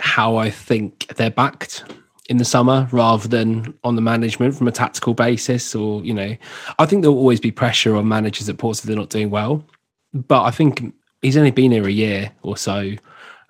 [0.00, 1.84] how I think they're backed
[2.28, 6.36] in the summer rather than on the management from a tactical basis or you know.
[6.78, 9.64] I think there'll always be pressure on managers at portsmouth they're not doing well
[10.12, 12.92] but i think he's only been here a year or so.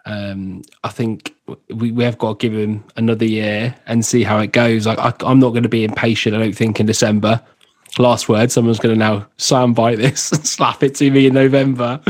[0.07, 1.35] Um, i think
[1.69, 4.87] we, we have got to give him another year and see how it goes.
[4.87, 7.43] Like I, i'm not going to be impatient i don't think in december.
[7.99, 12.01] Last word someone's going to now soundbite this and slap it to me in november.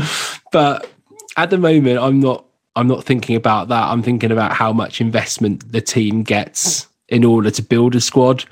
[0.51, 0.89] But
[1.35, 2.45] at the moment i'm not
[2.75, 3.89] I'm not thinking about that.
[3.89, 8.45] I'm thinking about how much investment the team gets in order to build a squad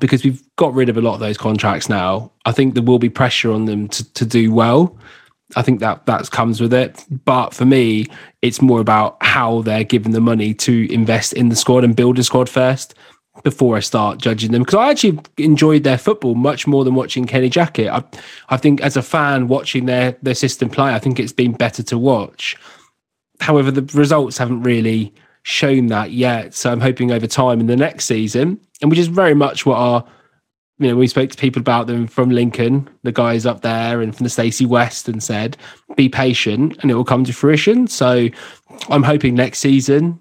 [0.00, 2.30] because we've got rid of a lot of those contracts now.
[2.44, 4.96] I think there will be pressure on them to, to do well.
[5.56, 7.04] I think that that comes with it.
[7.24, 8.06] But for me,
[8.42, 12.18] it's more about how they're given the money to invest in the squad and build
[12.18, 12.94] a squad first
[13.42, 14.62] before I start judging them.
[14.62, 17.90] Because I actually enjoyed their football much more than watching Kenny Jackett.
[17.90, 18.02] I,
[18.48, 21.82] I think as a fan watching their their system play, I think it's been better
[21.84, 22.56] to watch.
[23.40, 25.12] However, the results haven't really
[25.42, 26.54] shown that yet.
[26.54, 29.76] So I'm hoping over time in the next season, and which is very much what
[29.76, 30.04] our
[30.78, 34.14] you know, we spoke to people about them from Lincoln, the guys up there, and
[34.14, 35.56] from the Stacey West, and said,
[35.96, 38.28] "Be patient, and it will come to fruition." So,
[38.88, 40.18] I'm hoping next season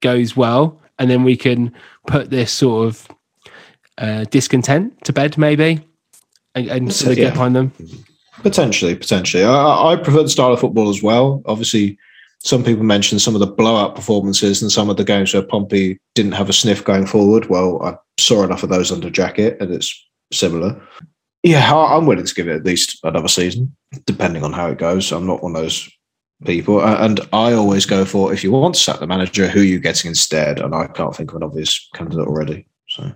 [0.00, 1.72] goes well, and then we can
[2.06, 3.08] put this sort of
[3.98, 5.80] uh, discontent to bed, maybe,
[6.54, 7.24] and, and sort of Yeah.
[7.24, 7.72] get behind them.
[8.42, 9.42] Potentially, potentially.
[9.42, 11.42] I, I prefer the style of football as well.
[11.46, 11.98] Obviously,
[12.40, 15.98] some people mentioned some of the blowout performances and some of the games where Pompey
[16.14, 17.46] didn't have a sniff going forward.
[17.46, 20.80] Well, I saw enough of those under Jackett, and it's similar.
[21.42, 23.76] Yeah, I'm willing to give it at least another season,
[24.06, 25.12] depending on how it goes.
[25.12, 25.88] I'm not one of those
[26.44, 29.64] people, and I always go for if you want to sack the manager, who are
[29.64, 30.60] you getting instead?
[30.60, 32.66] And I can't think of an obvious candidate already.
[32.88, 33.12] So,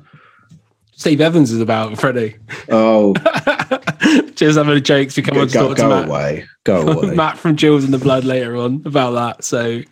[0.93, 2.37] Steve Evans is about Freddie.
[2.71, 3.15] oh,
[4.35, 5.17] Just having jokes.
[5.17, 6.09] We come on to go, talk to go Matt.
[6.09, 7.15] away, go away.
[7.15, 9.45] Matt from Gills in the Blood later on about that.
[9.45, 9.83] So,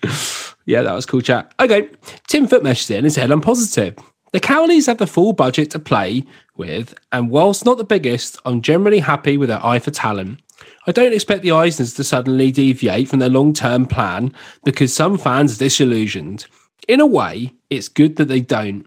[0.67, 1.53] yeah, that was cool chat.
[1.61, 1.89] Okay,
[2.27, 3.97] Tim Foot messaged in and said, I'm positive.
[4.33, 6.25] The Cowleys have the full budget to play
[6.57, 10.41] with, and whilst not the biggest, I'm generally happy with their eye for talent.
[10.87, 14.33] I don't expect the Eisners to suddenly deviate from their long term plan
[14.65, 16.47] because some fans are disillusioned.
[16.87, 18.87] In a way, it's good that they don't.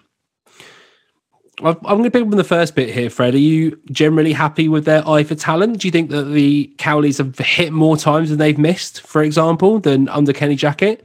[1.59, 3.35] I'm going to pick up on the first bit here, Fred.
[3.35, 5.79] Are you generally happy with their eye for talent?
[5.79, 9.79] Do you think that the Cowleys have hit more times than they've missed, for example,
[9.79, 11.01] than under Kenny Jackett?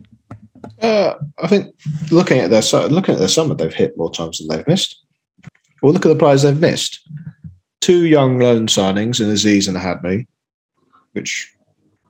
[0.80, 1.74] Uh, I think
[2.10, 5.04] looking at their looking at their summer, they've hit more times than they've missed.
[5.82, 7.00] Well, look at the players they've missed.
[7.80, 10.26] Two young loan signings in Azeez and Ahadme,
[11.12, 11.54] which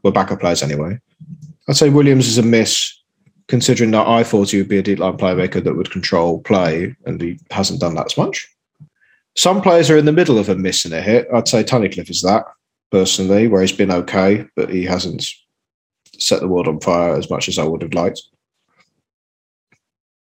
[0.03, 0.99] were backup players anyway.
[1.69, 2.98] I'd say Williams is a miss,
[3.49, 6.95] considering that I thought he would be a deep line playmaker that would control play,
[7.07, 8.47] and he hasn't done that as much.
[9.37, 11.27] Some players are in the middle of a miss and a hit.
[11.33, 12.45] I'd say Tunnicliffe is that
[12.91, 15.27] personally, where he's been okay, but he hasn't
[16.19, 18.21] set the world on fire as much as I would have liked.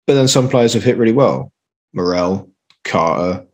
[0.07, 1.53] But then some players have hit really well.
[1.93, 2.51] Morrell,
[2.85, 3.45] Carter,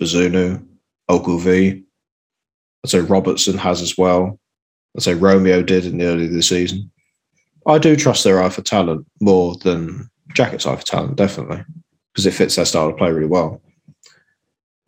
[0.00, 0.64] Bazunu,
[1.08, 1.82] Ogilvie.
[2.84, 4.38] I'd say Robertson has as well.
[4.96, 6.90] I'd say Romeo did in the early of the season.
[7.66, 11.64] I do trust their eye for talent more than Jackett's eye for talent, definitely,
[12.12, 13.60] because it fits their style of play really well.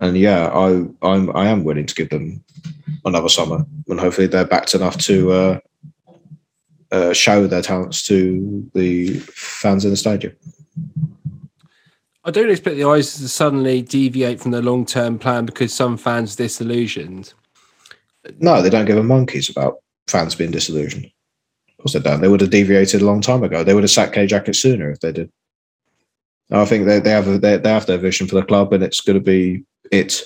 [0.01, 2.45] And yeah, I I'm I am willing to give them
[3.05, 5.59] another summer, and hopefully they're backed enough to uh,
[6.93, 10.37] uh, show their talents to the fans in the stadium.
[12.25, 15.97] I don't expect the Eyes to suddenly deviate from their long term plan because some
[15.97, 17.33] fans are disillusioned.
[18.39, 21.11] No, they don't give a monkeys about fans being disillusioned.
[21.79, 22.21] Of course they don't.
[22.21, 23.63] They would have deviated a long time ago.
[23.63, 25.31] They would have sacked K Jackett sooner if they did.
[26.51, 28.83] I think they, they have a, they, they have their vision for the club, and
[28.83, 30.23] it's going to be it.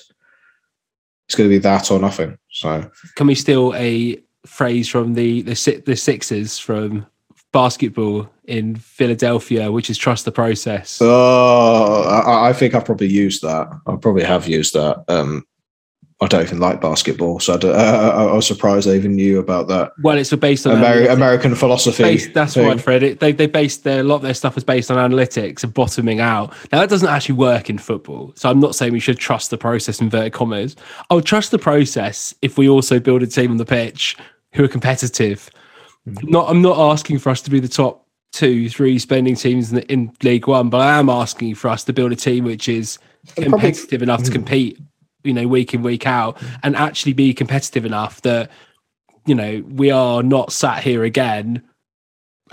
[1.26, 2.38] It's going to be that or nothing.
[2.50, 7.07] So Can we steal a phrase from the the the Sixers from
[7.53, 10.98] basketball in Philadelphia, which is trust the process?
[11.03, 13.68] Oh, I, I think I probably used that.
[13.86, 15.05] I probably have used that.
[15.09, 15.44] Um,
[16.22, 19.16] I don't even like basketball, so I, don't- uh, I, I was surprised they even
[19.16, 22.02] knew about that well, it's based on Ameri- American philosophy.
[22.02, 22.66] Based, that's thing.
[22.66, 23.02] right, Fred.
[23.02, 25.74] It, they they based their a lot of their stuff is based on analytics and
[25.74, 26.50] bottoming out.
[26.70, 28.32] Now that doesn't actually work in football.
[28.36, 30.76] So I'm not saying we should trust the process inverted commas.
[31.10, 34.16] I'll trust the process if we also build a team on the pitch
[34.52, 35.50] who are competitive.
[36.04, 36.30] Hmm.
[36.30, 39.80] Not I'm not asking for us to be the top two, three spending teams in,
[39.80, 42.98] in League One, but I am asking for us to build a team which is
[43.36, 44.32] competitive enough to hmm.
[44.32, 44.78] compete,
[45.24, 48.50] you know, week in week out, and actually be competitive enough that
[49.26, 51.62] you know we are not sat here again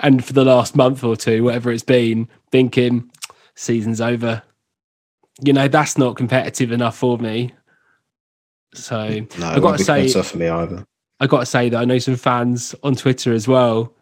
[0.01, 3.09] and for the last month or two, whatever it's been, thinking
[3.55, 4.41] season's over.
[5.41, 7.53] You know, that's not competitive enough for me.
[8.73, 10.85] So No, I've got to say, for me either.
[11.19, 13.93] I got to say that I know some fans on Twitter as well,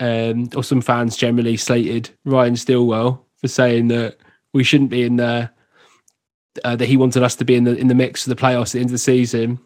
[0.00, 4.18] um, or some fans generally slated Ryan Stillwell for saying that
[4.52, 5.50] we shouldn't be in there.
[6.64, 8.68] Uh, that he wanted us to be in the in the mix for the playoffs
[8.68, 9.58] at the end of the season.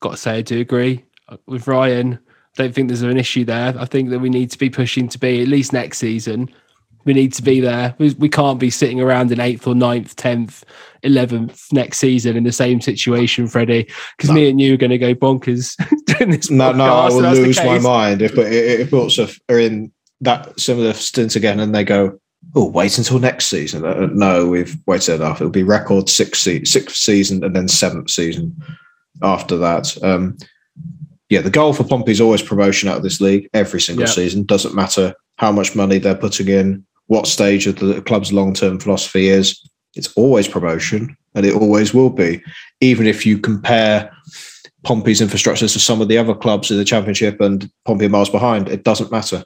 [0.00, 1.04] Got to say, I do agree
[1.46, 2.18] with Ryan.
[2.58, 3.74] I don't think there's an issue there.
[3.78, 6.48] I think that we need to be pushing to be at least next season.
[7.04, 7.94] We need to be there.
[7.98, 10.64] We, we can't be sitting around in eighth or ninth, tenth,
[11.02, 13.88] eleventh next season in the same situation, Freddie.
[14.16, 15.76] Because me and you are going to go bonkers
[16.18, 16.50] doing this.
[16.50, 19.38] No, no, I podcast, will and that's the lose my mind if if, if Portsmouth
[19.48, 22.18] are in that similar stint again and they go,
[22.54, 23.84] oh, wait until next season.
[23.84, 25.40] Uh, no, we've waited enough.
[25.40, 28.56] It'll be record sixth, se- sixth season and then seventh season
[29.22, 29.96] after that.
[30.02, 30.36] Um,
[31.28, 34.12] yeah, the goal for Pompey is always promotion out of this league every single Yeah.
[34.12, 34.44] season.
[34.44, 38.78] Doesn't matter how much money they're putting in, what stage of the club's long term
[38.80, 39.60] philosophy is.
[39.94, 42.42] It's always promotion, and it always will be.
[42.80, 44.10] Even if you compare
[44.84, 48.30] Pompey's infrastructures to some of the other clubs in the Championship and Pompey are miles
[48.30, 49.44] behind, it doesn't matter.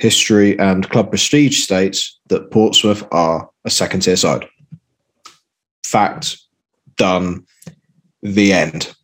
[0.00, 4.48] History and club prestige states that Portsmouth are a second tier side.
[5.84, 6.38] Fact,
[6.96, 7.44] done,
[8.22, 8.94] the end,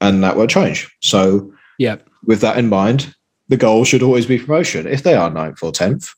[0.00, 0.90] and that won't change.
[1.02, 1.96] So, Yeah.
[2.24, 3.14] with that in mind,
[3.48, 4.86] the goal should always be promotion.
[4.86, 6.08] If they are ninth or tenth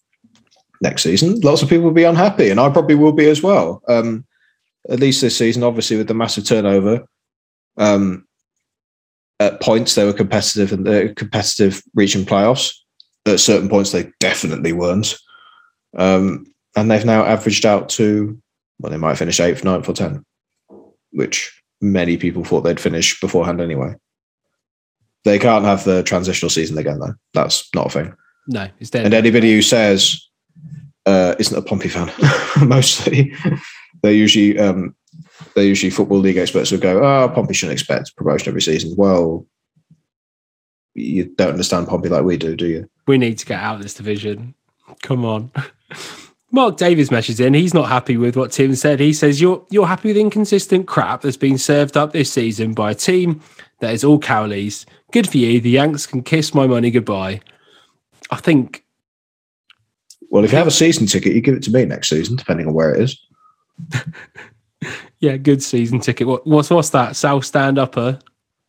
[0.81, 3.83] next season, lots of people will be unhappy, and I probably will be as well.
[3.89, 4.25] Um,
[4.89, 7.07] at least this season, obviously, with the massive turnover,
[7.77, 8.25] um,
[9.41, 12.73] at points they were competitive and uh, competitive reaching playoffs.
[13.29, 15.15] At certain points, they definitely weren't.
[15.97, 18.41] Um, and they've now averaged out to
[18.79, 20.23] well, they might finish eighth, ninth, or tenth,
[21.13, 23.95] which many people thought they'd finish beforehand anyway.
[25.25, 27.15] They can't have the transitional season again, though.
[27.35, 28.15] That's not a thing.
[28.47, 29.05] No, it's dead.
[29.05, 30.27] And anybody who says
[31.07, 32.11] uh, isn't a Pompey fan,
[32.67, 33.35] mostly
[34.03, 34.95] they usually um,
[35.55, 39.47] they usually football league experts will go, "Oh, Pompey shouldn't expect promotion every season." Well,
[40.95, 42.91] you don't understand Pompey like we do, do you?
[43.09, 44.55] We need to get out of this division.
[45.03, 45.51] Come on.
[46.51, 47.53] Mark Davies meshes in.
[47.53, 49.01] He's not happy with what Tim said.
[49.01, 52.93] He says, You're you're happy with inconsistent crap that's been served up this season by
[52.93, 53.41] a team
[53.81, 54.87] that is all Cowleys.
[55.13, 55.61] Good for you.
[55.61, 57.41] The Yanks can kiss my money goodbye.
[58.31, 58.85] I think
[60.31, 62.67] Well, if you have a season ticket, you give it to me next season, depending
[62.67, 63.19] on where it is.
[65.19, 66.27] yeah, good season ticket.
[66.27, 67.17] What, what's what's that?
[67.17, 68.19] South stand upper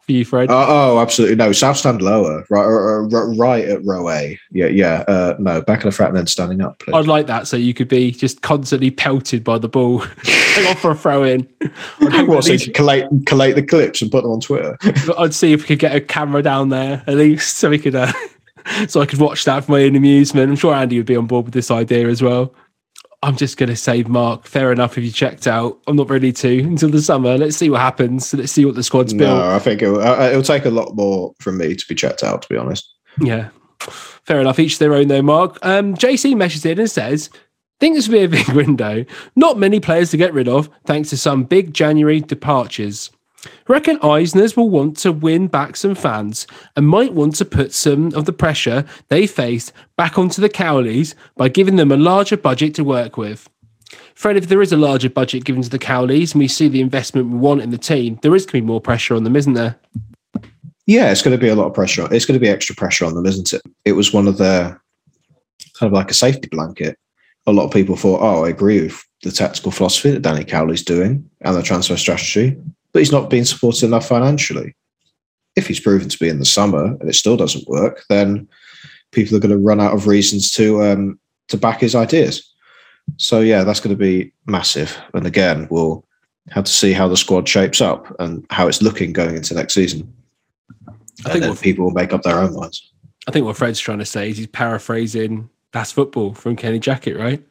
[0.09, 0.49] for you, Fred?
[0.49, 1.51] Uh, oh, absolutely no.
[1.51, 3.01] South stand lower, right, uh,
[3.35, 4.39] right at row A.
[4.51, 5.03] Yeah, yeah.
[5.07, 6.79] Uh, no, back of the frat and then standing up.
[6.79, 6.93] Please.
[6.93, 9.99] I'd like that so you could be just constantly pelted by the ball.
[10.23, 11.47] Hang on for a throw in.
[12.25, 14.77] what, so you collate collate the clips and put them on Twitter?
[15.17, 17.95] I'd see if we could get a camera down there at least so we could
[17.95, 18.11] uh,
[18.87, 20.49] so I could watch that for my own amusement.
[20.49, 22.53] I'm sure Andy would be on board with this idea as well.
[23.21, 25.79] I'm just going to save Mark, fair enough if you checked out.
[25.87, 27.37] I'm not ready to until the summer.
[27.37, 28.33] Let's see what happens.
[28.33, 29.37] Let's see what the squad's built.
[29.37, 32.23] No, I think it'll, uh, it'll take a lot more from me to be checked
[32.23, 32.41] out.
[32.43, 32.89] To be honest.
[33.19, 33.49] Yeah,
[33.81, 34.57] fair enough.
[34.57, 35.57] Each their own, though, Mark.
[35.63, 37.29] Um, JC meshes in and says,
[37.79, 39.05] think this will be a big window.
[39.35, 43.11] Not many players to get rid of, thanks to some big January departures.
[43.67, 48.13] Reckon Eisner's will want to win back some fans and might want to put some
[48.13, 52.75] of the pressure they faced back onto the Cowleys by giving them a larger budget
[52.75, 53.49] to work with.
[54.13, 56.81] Fred, if there is a larger budget given to the Cowleys and we see the
[56.81, 59.35] investment we want in the team, there is going to be more pressure on them,
[59.35, 59.79] isn't there?
[60.85, 62.07] Yeah, it's going to be a lot of pressure.
[62.11, 63.61] It's going to be extra pressure on them, isn't it?
[63.85, 64.77] It was one of the
[65.79, 66.97] kind of like a safety blanket.
[67.47, 70.83] A lot of people thought, "Oh, I agree with the tactical philosophy that Danny Cowley's
[70.83, 72.57] doing and the transfer strategy,
[72.93, 74.75] but he's not being supported enough financially."
[75.55, 78.47] If he's proven to be in the summer and it still doesn't work, then
[79.11, 82.49] people are going to run out of reasons to um, to back his ideas.
[83.17, 84.97] So yeah, that's going to be massive.
[85.13, 86.05] And again, we'll
[86.51, 89.73] have to see how the squad shapes up and how it's looking going into next
[89.73, 90.11] season.
[90.87, 90.93] I
[91.25, 92.91] I think people will make up their own minds.
[93.27, 97.17] I think what Fred's trying to say is he's paraphrasing That's Football from Kenny Jackett,
[97.17, 97.43] right?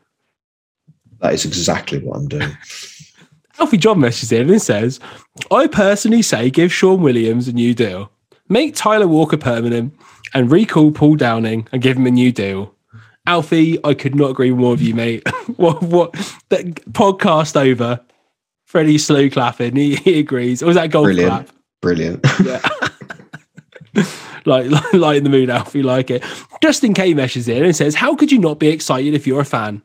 [1.20, 2.50] That is exactly what I'm doing.
[3.60, 5.00] Alfie John messages in and says,
[5.50, 8.10] I personally say give Shaun Williams a new deal.
[8.48, 9.94] Make Tyler Walker permanent
[10.34, 12.74] and recall Paul Downing and give him a new deal.
[13.26, 15.28] Alfie, I could not agree more with you, mate.
[15.56, 16.12] what what
[16.48, 18.00] that podcast over.
[18.64, 19.76] Freddie slow clapping.
[19.76, 20.62] He, he agrees.
[20.62, 21.30] Or was that golf Brilliant.
[21.30, 21.48] clap?
[21.80, 22.24] Brilliant.
[24.46, 26.22] like, like light in the mood, Alfie, like it.
[26.62, 29.44] Justin K meshes in and says, How could you not be excited if you're a
[29.46, 29.82] fan?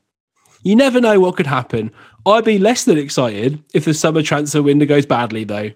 [0.63, 1.91] You never know what could happen.
[2.25, 5.71] I'd be less than excited if the summer transfer window goes badly, though.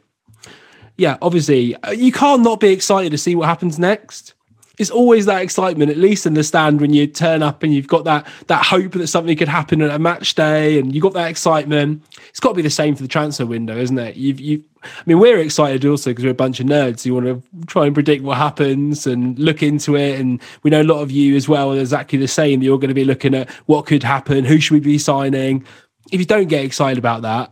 [0.97, 4.33] Yeah, obviously, uh, you can't not be excited to see what happens next.
[4.78, 7.88] It's always that excitement, at least in the stand, when you turn up and you've
[7.88, 11.13] got that that hope that something could happen at a match day, and you've got
[11.13, 12.03] that excitement.
[12.30, 14.15] It's got to be the same for the transfer window, isn't it?
[14.17, 17.05] You've, you, I mean, we're excited also because we're a bunch of nerds.
[17.05, 20.82] You want to try and predict what happens and look into it, and we know
[20.82, 22.61] a lot of you as well are exactly the same.
[22.61, 25.65] You're going to be looking at what could happen, who should we be signing.
[26.11, 27.51] If you don't get excited about that,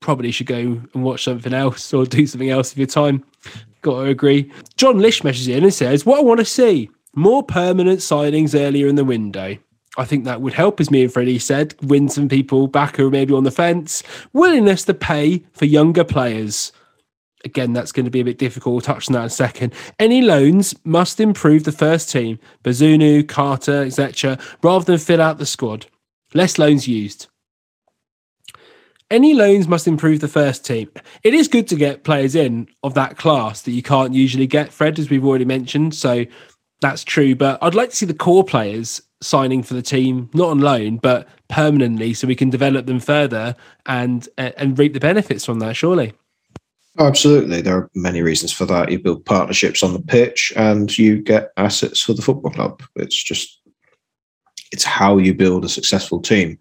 [0.00, 3.24] probably should go and watch something else or do something else with your time.
[3.82, 4.52] Got to agree.
[4.76, 8.86] John Lish messages in and says, What I want to see more permanent signings earlier
[8.86, 9.56] in the window.
[9.96, 13.08] I think that would help, as me and Freddie said, win some people back who
[13.08, 14.02] are maybe on the fence.
[14.32, 16.72] Willingness to pay for younger players.
[17.44, 18.72] Again, that's going to be a bit difficult.
[18.72, 19.74] We'll touch on that in a second.
[19.98, 25.46] Any loans must improve the first team, Bazunu, Carter, etc., rather than fill out the
[25.46, 25.86] squad.
[26.34, 27.26] Less loans used.
[29.10, 30.90] Any loans must improve the first team.
[31.22, 34.72] It is good to get players in of that class that you can't usually get,
[34.72, 35.94] Fred, as we've already mentioned.
[35.94, 36.26] So
[36.80, 37.34] that's true.
[37.34, 40.98] But I'd like to see the core players signing for the team, not on loan,
[40.98, 43.56] but permanently, so we can develop them further
[43.86, 45.74] and and reap the benefits from that.
[45.74, 46.12] Surely.
[46.98, 47.60] Absolutely.
[47.60, 48.90] There are many reasons for that.
[48.90, 52.82] You build partnerships on the pitch and you get assets for the football club.
[52.96, 53.60] It's just,
[54.72, 56.58] it's how you build a successful team.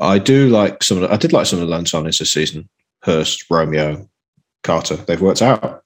[0.00, 2.32] I do like some of the, I did like some of the loan signings this
[2.32, 2.68] season,
[3.02, 4.08] Hurst, Romeo,
[4.62, 4.96] Carter.
[4.96, 5.82] They've worked out.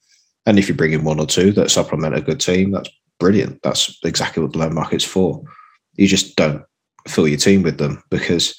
[0.47, 2.89] And if you bring in one or two that supplement a good team, that's
[3.21, 3.63] brilliant.
[3.63, 5.43] That's exactly what the loan market's for.
[5.95, 6.63] You just don't
[7.07, 8.59] fill your team with them because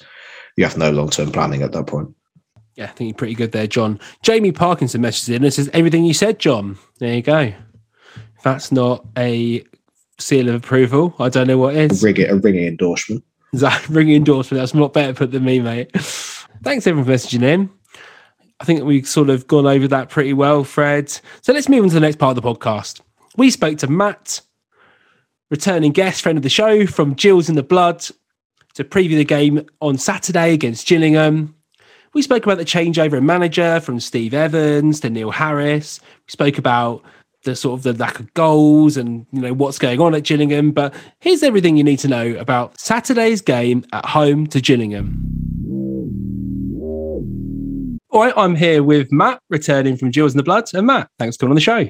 [0.56, 2.14] you have no long term planning at that point.
[2.76, 3.98] Yeah, I think you're pretty good there, John.
[4.22, 6.78] Jamie Parkinson messages in and says, Everything you said, John.
[6.98, 7.40] There you go.
[7.40, 9.64] If that's not a
[10.18, 12.02] seal of approval, I don't know what is.
[12.02, 13.24] A, ring, a ringing endorsement.
[13.62, 14.60] A endorsement?
[14.60, 15.90] That's a lot better put than me, mate.
[16.62, 17.70] Thanks everyone for messaging in.
[18.60, 21.08] I think we've sort of gone over that pretty well, Fred.
[21.40, 23.00] So let's move on to the next part of the podcast.
[23.36, 24.42] We spoke to Matt,
[25.50, 28.04] returning guest, friend of the show from Gills in the Blood,
[28.74, 31.54] to preview the game on Saturday against Gillingham.
[32.12, 36.00] We spoke about the changeover in manager from Steve Evans to Neil Harris.
[36.02, 37.02] We spoke about
[37.44, 40.72] the sort of the lack of goals and you know what's going on at Gillingham.
[40.72, 45.40] But here's everything you need to know about Saturday's game at home to Gillingham.
[48.10, 50.68] All right, I'm here with Matt, returning from Gills in the Blood.
[50.74, 51.88] And Matt, thanks for coming on the show.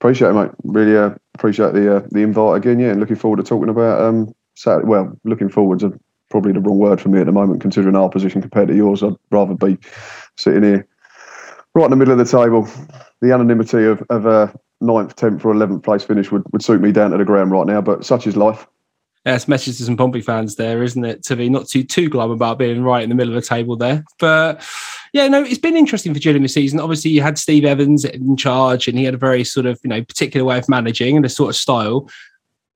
[0.00, 0.50] Appreciate it, mate.
[0.64, 2.78] Really uh, appreciate the uh, the invite again.
[2.78, 4.86] Yeah, and looking forward to talking about um, Saturday.
[4.86, 5.98] Well, looking forward to
[6.28, 9.02] probably the wrong word for me at the moment, considering our position compared to yours.
[9.02, 9.78] I'd rather be
[10.36, 10.86] sitting here
[11.74, 12.68] right in the middle of the table.
[13.20, 16.92] The anonymity of, of a ninth, tenth, or eleventh place finish would, would suit me
[16.92, 17.80] down to the ground right now.
[17.80, 18.66] But such is life.
[19.24, 21.22] Yeah, it's message to some Pompey fans there, isn't it?
[21.24, 23.76] To be not too too glum about being right in the middle of the table
[23.76, 24.04] there.
[24.18, 24.66] But
[25.12, 26.80] yeah, no, it's been interesting for Gillingham this season.
[26.80, 29.90] Obviously, you had Steve Evans in charge, and he had a very sort of you
[29.90, 32.10] know particular way of managing and a sort of style.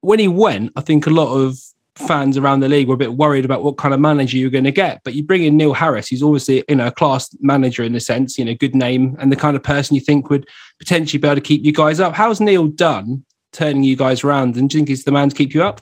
[0.02, 1.58] When he went, I think a lot of
[1.96, 4.64] fans around the league were a bit worried about what kind of manager you're going
[4.64, 5.00] to get.
[5.04, 8.00] But you bring in Neil Harris, he's obviously you know a class manager in a
[8.00, 10.46] sense, you know, good name and the kind of person you think would
[10.78, 12.14] potentially be able to keep you guys up.
[12.14, 14.56] How's Neil done turning you guys around?
[14.56, 15.80] And do you think he's the man to keep you up?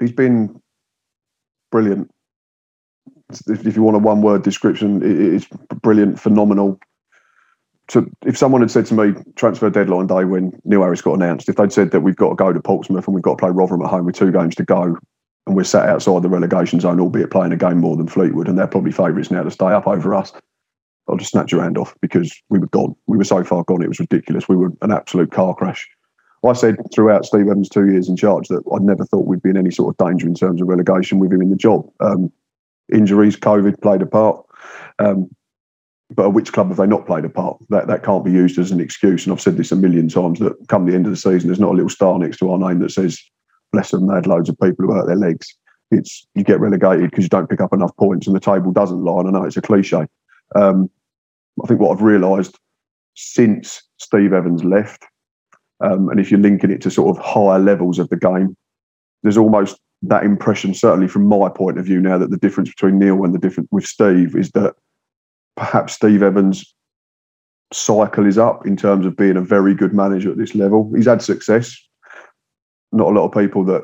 [0.00, 0.60] He's been
[1.70, 2.10] brilliant.
[3.46, 5.46] If you want a one word description, it's
[5.82, 6.78] brilliant, phenomenal,
[7.88, 11.48] to if someone had said to me transfer deadline day when Neil Harris got announced,
[11.48, 13.50] if they'd said that we've got to go to Portsmouth and we've got to play
[13.50, 14.96] Rotherham at home with two games to go,
[15.46, 18.58] and we're sat outside the relegation zone, albeit playing a game more than Fleetwood, and
[18.58, 20.32] they're probably favourites now to stay up over us,
[21.08, 22.96] I'll just snatch your hand off because we were gone.
[23.06, 24.48] We were so far gone, it was ridiculous.
[24.48, 25.88] We were an absolute car crash.
[26.46, 29.50] I said throughout Steve Evans' two years in charge that I never thought we'd be
[29.50, 31.88] in any sort of danger in terms of relegation with him in the job.
[32.00, 32.30] Um,
[32.92, 34.44] injuries, COVID played a part.
[34.98, 35.30] Um,
[36.10, 37.58] but which club have they not played a part?
[37.70, 39.24] That that can't be used as an excuse.
[39.24, 41.60] And I've said this a million times that come the end of the season, there's
[41.60, 43.20] not a little star next to our name that says,
[43.72, 45.54] "Bless them, they had loads of people who hurt their legs."
[45.90, 49.02] It's you get relegated because you don't pick up enough points, and the table doesn't
[49.02, 49.22] lie.
[49.22, 50.06] I know it's a cliche.
[50.54, 50.90] Um,
[51.62, 52.58] I think what I've realised
[53.14, 55.04] since Steve Evans left,
[55.80, 58.56] um, and if you're linking it to sort of higher levels of the game,
[59.22, 62.98] there's almost that impression, certainly from my point of view, now that the difference between
[62.98, 64.74] Neil and the difference with Steve is that
[65.56, 66.74] perhaps Steve Evans'
[67.72, 70.90] cycle is up in terms of being a very good manager at this level.
[70.94, 71.76] He's had success.
[72.92, 73.82] Not a lot of people that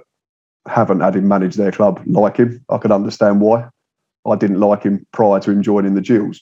[0.69, 2.65] haven't had him manage their club like him.
[2.69, 3.69] I can understand why.
[4.27, 6.41] I didn't like him prior to him joining the Gills.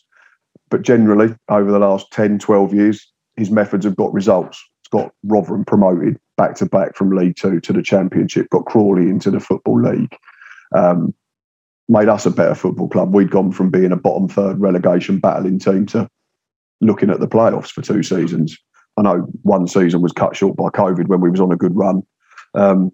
[0.71, 4.63] But generally, over the last 10, 12 years, his methods have got results.
[4.81, 9.09] It's got Rotherham promoted back to back from League Two to the Championship, got Crawley
[9.09, 10.17] into the Football League.
[10.75, 11.15] Um,
[11.89, 13.15] made us a better football club.
[13.15, 16.09] We'd gone from being a bottom third relegation battling team to
[16.81, 18.57] looking at the playoffs for two seasons.
[18.97, 21.75] I know one season was cut short by COVID when we was on a good
[21.75, 22.03] run.
[22.55, 22.93] Um,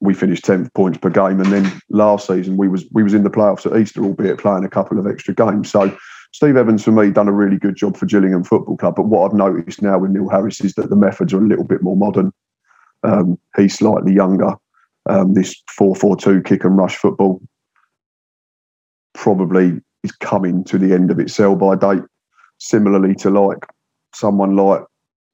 [0.00, 3.22] we finished tenth points per game, and then last season we was we was in
[3.22, 5.70] the playoffs at Easter, albeit playing a couple of extra games.
[5.70, 5.94] So
[6.32, 8.96] Steve Evans for me done a really good job for Gillingham Football Club.
[8.96, 11.66] But what I've noticed now with Neil Harris is that the methods are a little
[11.66, 12.32] bit more modern.
[13.02, 14.54] Um, he's slightly younger.
[15.08, 17.40] Um, this four-four-two kick and rush football
[19.14, 22.02] probably is coming to the end of its sell by date.
[22.58, 23.66] Similarly to like
[24.14, 24.82] someone like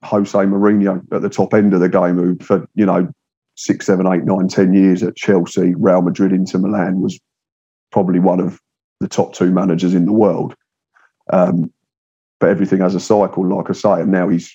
[0.02, 3.08] Jose Mourinho at the top end of the game, who for you know
[3.56, 7.18] six, seven, eight, nine, ten years at Chelsea, Real Madrid, Inter Milan was
[7.90, 8.60] probably one of
[9.00, 10.54] the top two managers in the world.
[11.32, 11.72] Um,
[12.38, 14.54] but everything has a cycle, like I say, and now he's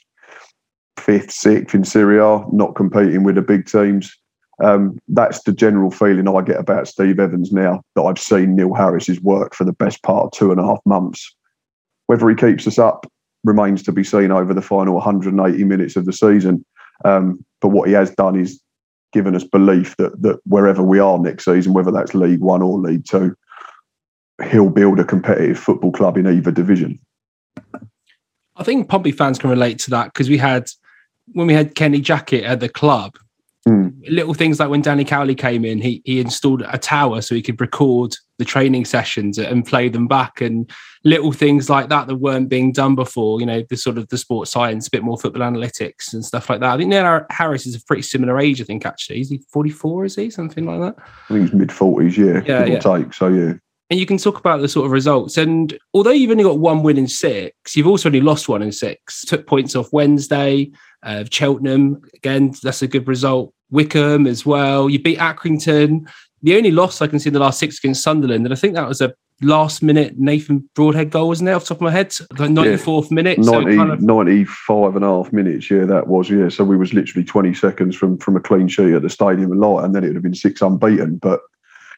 [0.99, 4.15] fifth, sixth in Serie A, not competing with the big teams.
[4.64, 8.74] Um, that's the general feeling I get about Steve Evans now that I've seen Neil
[8.74, 11.36] Harris's work for the best part of two and a half months.
[12.07, 13.12] Whether he keeps us up
[13.43, 16.64] remains to be seen over the final 180 minutes of the season.
[17.03, 18.62] Um, but what he has done is
[19.12, 22.78] given us belief that that wherever we are next season, whether that's League One or
[22.78, 23.36] League Two,
[24.49, 26.99] he'll build a competitive football club in either division.
[28.55, 30.70] I think Pompey fans can relate to that because we had
[31.34, 33.18] when we had Kenny Jackett at the club,
[33.68, 33.93] Mm.
[34.09, 37.43] Little things like when Danny Cowley came in, he he installed a tower so he
[37.43, 40.68] could record the training sessions and play them back, and
[41.03, 43.39] little things like that that weren't being done before.
[43.39, 46.49] You know, the sort of the sports science, a bit more football analytics and stuff
[46.49, 46.74] like that.
[46.74, 48.59] I think Neil Harris is a pretty similar age.
[48.62, 50.05] I think actually, is he forty four?
[50.05, 51.03] Is he something like that?
[51.30, 52.18] I think he's mid forties.
[52.18, 52.80] Yeah, Yeah, yeah.
[52.80, 53.14] take.
[53.14, 53.53] So yeah,
[53.91, 55.38] and you can talk about the sort of results.
[55.38, 58.72] And although you've only got one win in six, you've also only lost one in
[58.72, 59.26] six.
[59.26, 60.72] Took points off Wednesday,
[61.04, 62.54] uh, Cheltenham again.
[62.64, 63.54] That's a good result.
[63.70, 64.89] Wickham as well.
[64.89, 66.10] You beat Accrington.
[66.43, 68.74] The only loss I can see in the last six against Sunderland, and I think
[68.76, 71.54] that was a last minute Nathan Broadhead goal, wasn't it?
[71.54, 73.43] Off the top of my head, the ninety fourth minute.
[73.45, 75.70] So kind of 95 and a half minutes.
[75.72, 76.30] Yeah, that was.
[76.30, 79.52] Yeah, so we was literally twenty seconds from from a clean sheet at the stadium
[79.52, 81.18] and light, and then it would have been six unbeaten.
[81.18, 81.41] But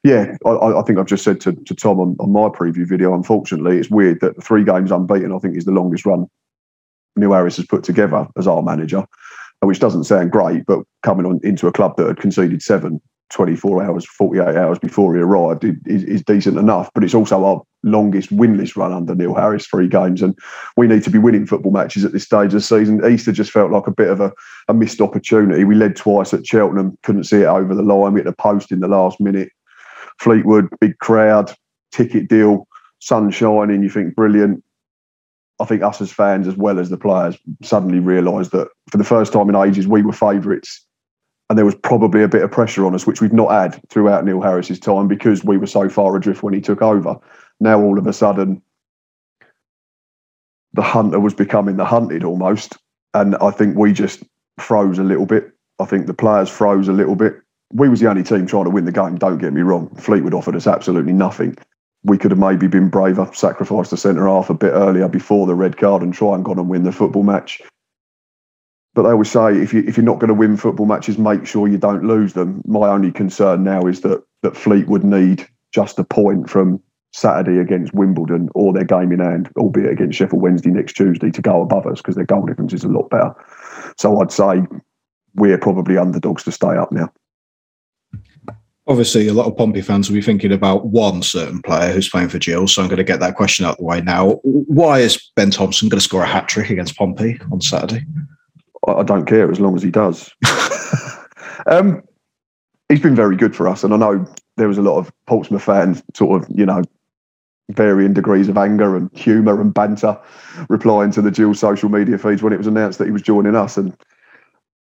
[0.03, 2.85] yeah, I- I, I think I've just said to, to Tom on, on my preview
[2.85, 3.13] video.
[3.13, 5.31] Unfortunately, it's weird that three games unbeaten.
[5.33, 6.27] I think is the longest run
[7.21, 11.39] Harris has put together as our manager, uh, which doesn't sound great, but coming on
[11.43, 13.01] into a club that had conceded seven
[13.33, 16.89] 24 hours, 48 hours before he arrived is, is decent enough.
[16.93, 20.21] But it's also our longest winless run under Neil Harris, three games.
[20.21, 20.37] And
[20.77, 23.03] we need to be winning football matches at this stage of the season.
[23.03, 24.31] Easter just felt like a bit of a,
[24.67, 25.63] a missed opportunity.
[25.63, 28.13] We led twice at Cheltenham, couldn't see it over the line.
[28.13, 29.49] We hit the post in the last minute.
[30.19, 31.53] Fleetwood, big crowd,
[31.91, 32.67] ticket deal,
[32.99, 33.81] sun shining.
[33.81, 34.63] You think brilliant.
[35.59, 39.03] I think us as fans, as well as the players, suddenly realised that for the
[39.03, 40.85] first time in ages, we were favourites
[41.49, 44.25] and there was probably a bit of pressure on us, which we've not had throughout
[44.25, 47.15] Neil Harris's time because we were so far adrift when he took over.
[47.59, 48.61] Now all of a sudden,
[50.73, 52.77] the hunter was becoming the hunted almost,
[53.13, 54.23] and I think we just
[54.57, 55.51] froze a little bit.
[55.79, 57.35] I think the players froze a little bit.
[57.71, 59.17] We was the only team trying to win the game.
[59.17, 59.93] Don't get me wrong.
[59.95, 61.55] Fleetwood offered us absolutely nothing.
[62.03, 65.55] We could have maybe been braver, sacrificed the centre half a bit earlier before the
[65.55, 67.61] red card, and try and gone and win the football match
[68.93, 71.45] but they always say if you if you're not going to win football matches, make
[71.45, 72.61] sure you don't lose them.
[72.65, 76.79] My only concern now is that that Fleetwood need just a point from
[77.11, 81.41] Saturday against Wimbledon or their game in hand, albeit against Sheffield Wednesday next Tuesday, to
[81.41, 83.33] go above us because their goal difference is a lot better.
[83.97, 84.63] So I'd say
[85.35, 87.11] we're probably underdogs to stay up now.
[88.85, 92.27] Obviously, a lot of Pompey fans will be thinking about one certain player who's playing
[92.27, 92.73] for Gills.
[92.73, 94.41] So I'm going to get that question out of the way now.
[94.43, 98.05] Why is Ben Thompson going to score a hat trick against Pompey on Saturday?
[98.87, 100.29] I don't care as long as he does.
[101.67, 102.03] um,
[102.89, 104.25] he's been very good for us, and I know
[104.57, 106.83] there was a lot of Portsmouth fans, sort of, you know,
[107.71, 110.19] varying degrees of anger and humour and banter,
[110.67, 113.55] replying to the Gills social media feeds when it was announced that he was joining
[113.55, 113.95] us, and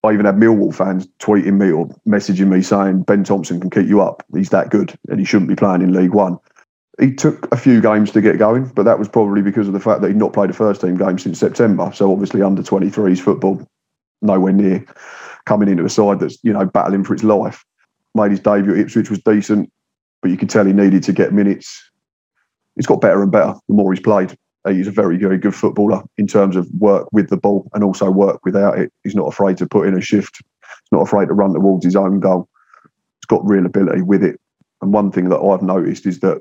[0.04, 3.86] I even had Millwall fans tweeting me or messaging me saying Ben Thompson can keep
[3.86, 4.24] you up.
[4.34, 6.38] He's that good, and he shouldn't be playing in League One.
[7.00, 9.80] He took a few games to get going, but that was probably because of the
[9.80, 11.90] fact that he'd not played a first team game since September.
[11.94, 13.66] So obviously under 23s football
[14.20, 14.84] nowhere near
[15.44, 17.64] coming into a side that's you know battling for its life.
[18.14, 19.72] Made his debut at Ipswich was decent,
[20.20, 21.90] but you could tell he needed to get minutes.
[22.76, 24.36] He's got better and better the more he's played.
[24.64, 27.82] Uh, He's a very very good footballer in terms of work with the ball and
[27.84, 28.92] also work without it.
[29.04, 30.38] He's not afraid to put in a shift.
[30.40, 32.48] He's not afraid to run towards his own goal.
[32.84, 34.40] He's got real ability with it.
[34.80, 36.40] And one thing that I've noticed is that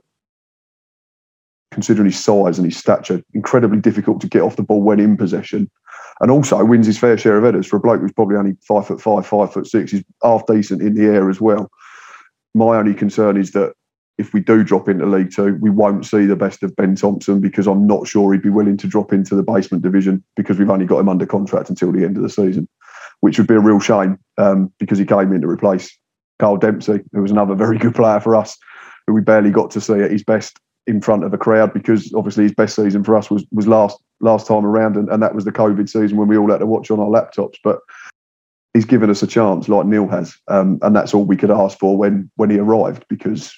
[1.72, 5.16] considering his size and his stature, incredibly difficult to get off the ball when in
[5.16, 5.70] possession
[6.20, 8.86] and also wins his fair share of headers for a bloke who's probably only five
[8.86, 9.92] foot five, five foot six.
[9.92, 11.70] He's half decent in the air as well.
[12.54, 13.74] My only concern is that
[14.22, 17.42] if we do drop into League Two, we won't see the best of Ben Thompson
[17.42, 20.70] because I'm not sure he'd be willing to drop into the basement division because we've
[20.70, 22.70] only got him under contract until the end of the season,
[23.22, 25.92] which would be a real shame um, because he came in to replace
[26.40, 28.56] Kyle Dempsey, who was another very good player for us,
[29.08, 32.12] who we barely got to see at his best in front of a crowd because
[32.14, 35.34] obviously his best season for us was was last last time around, and, and that
[35.34, 37.56] was the COVID season when we all had to watch on our laptops.
[37.64, 37.80] But
[38.76, 41.80] he's given us a chance, like Neil has, um, and that's all we could ask
[41.80, 43.06] for when when he arrived.
[43.10, 43.52] Because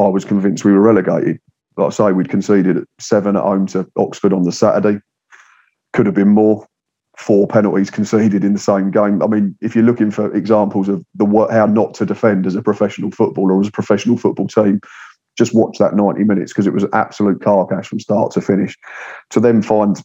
[0.00, 1.38] I was convinced we were relegated.
[1.76, 5.00] Like I say, we'd conceded seven at home to Oxford on the Saturday.
[5.92, 6.66] Could have been more.
[7.18, 9.22] Four penalties conceded in the same game.
[9.22, 12.62] I mean, if you're looking for examples of the how not to defend as a
[12.62, 14.80] professional footballer or as a professional football team,
[15.36, 18.76] just watch that 90 minutes because it was absolute car crash from start to finish.
[19.30, 20.02] To then find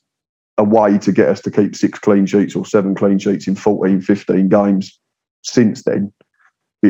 [0.58, 3.56] a way to get us to keep six clean sheets or seven clean sheets in
[3.56, 5.00] 14, 15 games
[5.44, 6.12] since then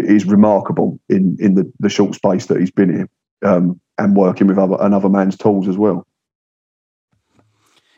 [0.05, 3.09] is remarkable in, in the, the short space that he's been here
[3.43, 6.05] um, and working with other, another man's tools as well.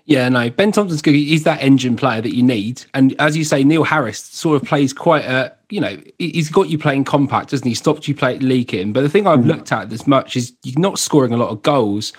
[0.06, 1.14] Yeah, no, Ben Thompson's good.
[1.14, 2.84] He's that engine player that you need.
[2.96, 6.50] And as you say, Neil Harris sort of plays quite a, you know, he- he's
[6.50, 7.76] got you playing compact, doesn't he?
[7.76, 8.92] Stopped you play leaking.
[8.92, 11.62] But the thing I've looked at this much is you're not scoring a lot of
[11.62, 12.12] goals.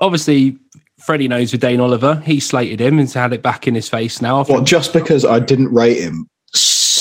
[0.00, 0.58] Obviously,
[1.00, 2.22] Freddie knows with Vadaine Oliver.
[2.26, 4.44] He slated him and had it back in his face now.
[4.44, 6.28] Well, just because I didn't rate him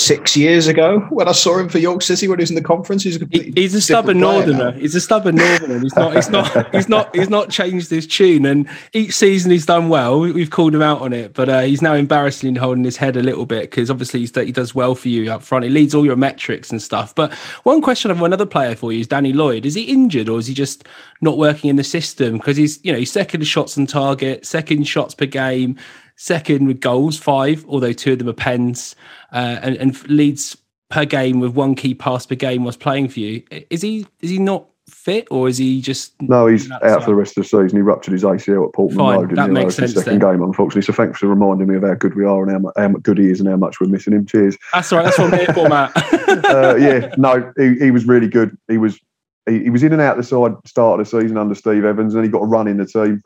[0.04, 2.62] six years ago when I saw him for York City when he was in the
[2.62, 3.04] conference.
[3.04, 4.72] He's a, he, he's a stubborn northerner.
[4.72, 4.80] Now.
[4.80, 5.80] He's a stubborn northerner.
[5.80, 6.16] He's not.
[6.16, 6.72] He's not.
[6.76, 7.16] he's not.
[7.16, 8.46] He's not changed his tune.
[8.46, 10.20] And each season he's done well.
[10.20, 13.24] We've called him out on it, but uh, he's now embarrassingly holding his head a
[13.24, 15.64] little bit because obviously he does well for you up front.
[15.64, 17.16] He leads all your metrics and stuff.
[17.16, 17.34] But
[17.64, 19.66] one question of another player for you is Danny Lloyd.
[19.66, 20.86] Is he injured or is he just
[21.22, 22.38] not working in the system?
[22.38, 25.78] Because he's you know he's second shots on target, second shots per game
[26.16, 28.96] second with goals, five, although two of them are pens,
[29.32, 30.58] uh, and, and leads
[30.90, 33.44] per game with one key pass per game was playing for you.
[33.70, 37.16] Is he is he not fit or is he just no he's out for the
[37.16, 37.78] rest of the season.
[37.78, 40.34] He ruptured his ACL at Portman Fine, Road that in makes the sense second then.
[40.34, 40.84] game unfortunately.
[40.84, 43.30] So thanks for reminding me of how good we are and how, how good he
[43.30, 44.26] is and how much we're missing him.
[44.26, 44.58] Cheers.
[44.74, 45.92] That's all right that's what I'm here for Matt.
[46.34, 48.58] Uh, yeah no he, he was really good.
[48.68, 49.00] He was
[49.48, 52.16] he, he, was in and out the side start of the season under Steve Evans
[52.16, 53.22] and he got a run in the team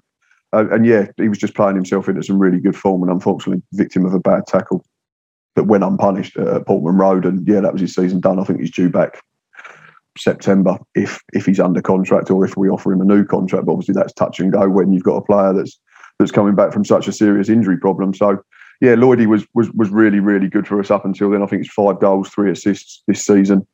[0.53, 3.61] uh, and yeah he was just playing himself into some really good form and unfortunately
[3.73, 4.85] victim of a bad tackle
[5.55, 8.59] that went unpunished at Portman Road and yeah that was his season done I think
[8.59, 9.21] he's due back
[10.17, 13.65] September if if he's under contract or if we offer him a new contract.
[13.65, 15.79] But obviously, that's touch and go when you've got a player that's
[16.19, 18.13] that's coming back from such a serious injury problem.
[18.13, 18.41] So,
[18.81, 21.43] yeah, Lloydie was was was really really good for us up until then.
[21.43, 23.65] I think it's five goals, three assists this season.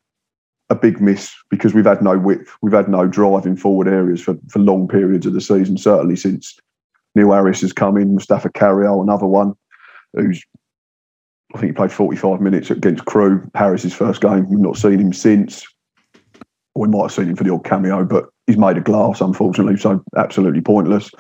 [0.70, 4.22] A big miss because we've had no width, we've had no drive in forward areas
[4.22, 5.78] for for long periods of the season.
[5.78, 6.58] Certainly since
[7.16, 9.54] Neil Harris has come in, Mustapha Carayol, another one
[10.14, 10.44] who's
[11.54, 14.50] I think he played 45 minutes against Crewe, Harris's first game.
[14.50, 15.64] We've not seen him since
[16.76, 19.78] we might have seen him for the odd cameo, but he's made of glass, unfortunately,
[19.78, 21.12] so absolutely pointless.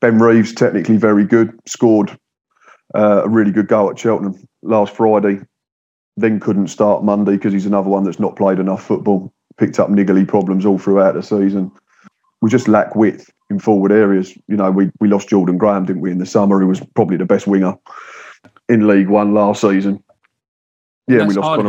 [0.00, 2.18] Ben Reeves, technically very good, scored
[2.94, 5.40] uh, a really good goal at Cheltenham last Friday,
[6.16, 9.88] then couldn't start Monday because he's another one that's not played enough football, picked up
[9.88, 11.70] niggly problems all throughout the season.
[12.40, 14.36] We just lack width in forward areas.
[14.48, 17.16] You know, we, we lost Jordan Graham, didn't we, in the summer, who was probably
[17.16, 17.74] the best winger
[18.68, 20.02] in League One last season.
[21.08, 21.60] Yeah, we lost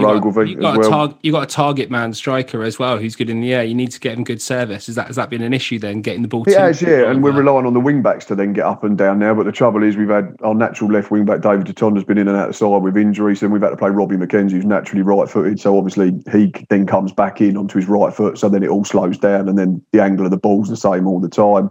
[0.48, 0.90] you got, as well.
[0.90, 3.64] tar- you got a target man striker as well who's good in the air.
[3.64, 4.90] You need to get him good service.
[4.90, 6.02] Is that has that been an issue then?
[6.02, 6.44] Getting the ball.
[6.48, 7.38] It has, yeah, and we're that?
[7.38, 9.36] relying on the wing backs to then get up and down now.
[9.36, 12.18] But the trouble is, we've had our natural left wing back David Deton has been
[12.18, 14.66] in and out of side with injuries, and we've had to play Robbie McKenzie, who's
[14.66, 15.60] naturally right footed.
[15.60, 18.86] So obviously he then comes back in onto his right foot, so then it all
[18.86, 21.70] slows down, and then the angle of the ball's the same all the time.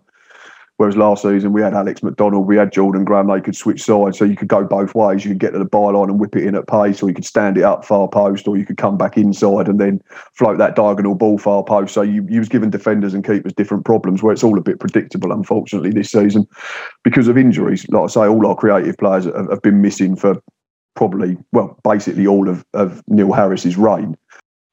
[0.79, 4.19] Whereas last season we had Alex McDonald, we had Jordan Graham, they could switch sides.
[4.19, 5.25] So you could go both ways.
[5.25, 7.25] You could get to the byline and whip it in at pace, or you could
[7.25, 10.03] stand it up far post, or you could come back inside and then
[10.35, 11.95] float that diagonal ball far post.
[11.95, 14.79] So you, you was giving defenders and keepers different problems where it's all a bit
[14.79, 16.47] predictable, unfortunately, this season
[17.05, 17.89] because of injuries.
[17.89, 20.43] Like I say, all our creative players have, have been missing for
[20.95, 24.15] probably, well, basically all of, of Neil Harris's reign.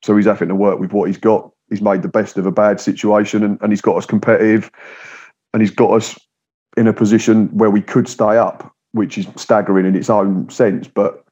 [0.02, 1.50] So he's having to work with what he's got.
[1.70, 4.70] He's made the best of a bad situation and, and he's got us competitive
[5.54, 6.20] and he's got us
[6.76, 10.88] in a position where we could stay up, which is staggering in its own sense.
[10.88, 11.24] But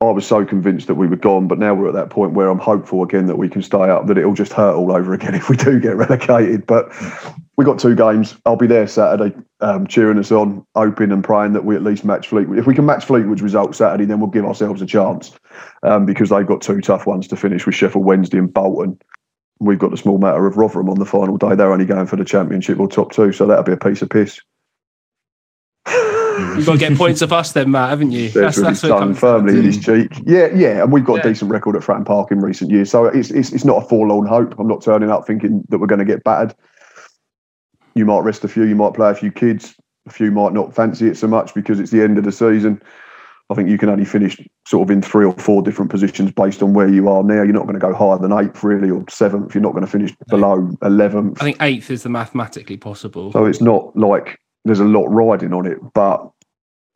[0.00, 2.48] I was so convinced that we were gone, but now we're at that point where
[2.48, 4.08] I'm hopeful again that we can stay up.
[4.08, 6.66] That it'll just hurt all over again if we do get relegated.
[6.66, 6.92] But
[7.56, 8.34] we got two games.
[8.44, 12.04] I'll be there Saturday, um, cheering us on, hoping and praying that we at least
[12.04, 12.58] match Fleetwood.
[12.58, 15.32] If we can match Fleetwood's result Saturday, then we'll give ourselves a chance
[15.84, 18.98] um, because they've got two tough ones to finish with Sheffield Wednesday and Bolton
[19.62, 21.54] we've got the small matter of Rotherham on the final day.
[21.54, 24.10] They're only going for the championship or top two, so that'll be a piece of
[24.10, 24.40] piss.
[25.86, 28.30] You've got to get points of us then, Matt, haven't you?
[28.30, 30.10] That's, that's tongue firmly in his mm.
[30.10, 30.22] cheek.
[30.26, 31.20] Yeah, yeah, and we've got Yeah.
[31.20, 33.86] a decent record at Fratton Park in recent years, so it's, it's it's not a
[33.86, 34.58] forlorn hope.
[34.58, 36.54] I'm not turning up thinking that we're going to get battered.
[37.94, 39.74] You might rest a few, you might play a few kids,
[40.06, 42.80] a few might not fancy it so much because it's the end of the season.
[43.50, 46.62] I think you can only finish sort of in three or four different positions based
[46.62, 47.42] on where you are now.
[47.42, 49.54] You're not going to go higher than eighth, really, or seventh.
[49.54, 51.42] You're not going to finish below eleventh.
[51.42, 53.32] I think eighth is the mathematically possible.
[53.32, 55.78] So it's not like there's a lot riding on it.
[55.92, 56.30] But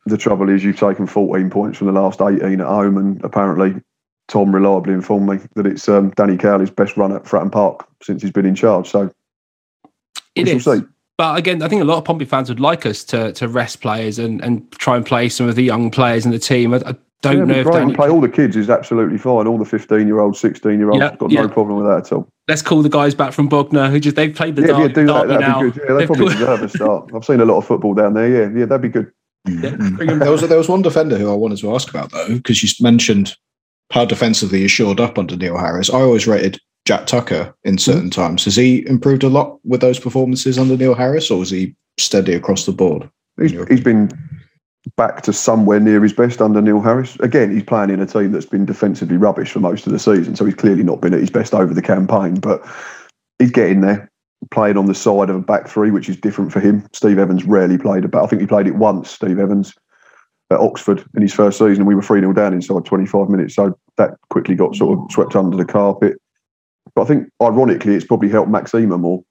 [0.05, 3.81] the trouble is, you've taken 14 points from the last 18 at home, and apparently
[4.27, 8.21] Tom reliably informed me that it's um, Danny Cowley's best run at Fratton Park since
[8.21, 8.89] he's been in charge.
[8.89, 9.11] So
[10.35, 10.85] we It shall see.
[11.17, 13.81] But again, I think a lot of Pompey fans would like us to to rest
[13.81, 16.73] players and, and try and play some of the young players in the team.
[16.73, 17.73] I, I don't Yeah, know if great.
[17.79, 19.47] Danny, play all the kids is absolutely fine.
[19.47, 21.41] All the 15 year olds, 16 year olds, Yeah, got yeah.
[21.41, 22.27] no problem with that at all.
[22.47, 24.87] let's call the guys back from Bognor who just they've played the Yeah, derby, yeah,
[24.89, 25.27] do that.
[25.27, 25.61] That'd now.
[25.63, 25.81] be good.
[25.89, 27.09] Yeah, they probably called- deserve a start.
[27.15, 28.29] I've seen a lot of football down there.
[28.29, 29.11] Yeah, yeah, that'd be good.
[29.47, 29.71] Yeah,
[30.19, 32.69] There was there was one defender who I wanted to ask about though, because you
[32.83, 33.33] mentioned
[33.91, 35.89] how defensively is shored up under Neil Harris.
[35.89, 37.79] I always rated Jack Tucker in hmm.
[37.79, 38.45] certain times.
[38.45, 42.33] Has he improved a lot with those performances under Neil Harris, or was he steady
[42.33, 43.09] across the board?
[43.37, 44.09] He's, he's been
[44.95, 47.17] back to somewhere near his best under Neil Harris.
[47.19, 50.37] Again, he's playing in a team that's been defensively rubbish for most of the season,
[50.37, 52.35] so he's clearly not been at his best over the campaign.
[52.35, 52.65] But
[53.37, 54.09] he's getting there,
[54.49, 56.87] playing on the side of a back three, which is different for him.
[56.93, 58.23] Steve Evans rarely played a back.
[58.23, 59.11] I think he played it once.
[59.11, 59.73] Steve Evans
[60.51, 63.55] at Oxford in his first season, and we were 3 0 down inside 25 minutes.
[63.55, 66.17] So that quickly got sort of swept under the carpet.
[66.95, 69.23] But I think, ironically, it's probably helped Max Ehmer more.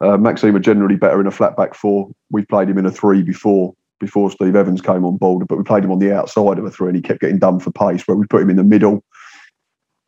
[0.00, 2.10] Uh, Max Ehmer generally better in a flat back four.
[2.30, 5.62] We've played him in a three before before Steve Evans came on board, but we
[5.62, 8.02] played him on the outside of a three and he kept getting done for pace,
[8.02, 9.04] where we put him in the middle.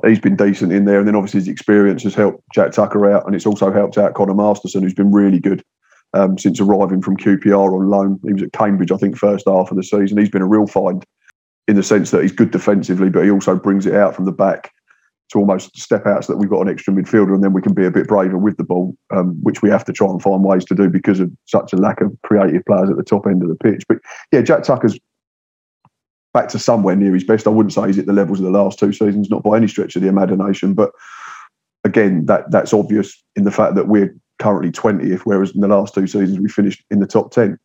[0.05, 0.99] He's been decent in there.
[0.99, 3.25] And then obviously his experience has helped Jack Tucker out.
[3.25, 5.62] And it's also helped out Connor Masterson, who's been really good
[6.12, 8.21] um, since arriving from QPR on loan.
[8.25, 10.19] He was at Cambridge, I think, first half of the season.
[10.19, 11.05] He's been a real find
[11.69, 14.33] in the sense that he's good defensively, but he also brings it out from the
[14.33, 14.73] back
[15.35, 17.74] to almost step out so that we've got an extra midfielder and then we can
[17.74, 20.44] be a bit braver with the ball, um, which we have to try and find
[20.44, 23.43] ways to do because of such a lack of creative players at the top end
[23.43, 23.82] of the pitch.
[23.89, 23.98] But
[24.31, 24.97] yeah, Jack Tucker's
[26.32, 27.48] back to somewhere near his best.
[27.48, 29.66] I wouldn't say he's at the levels of the last two seasons, not by any
[29.66, 30.73] stretch of the imagination.
[30.73, 30.93] But
[31.82, 35.94] again, that that's obvious in the fact that we're currently 20th, whereas in the last
[35.94, 37.59] two seasons we finished in the top 10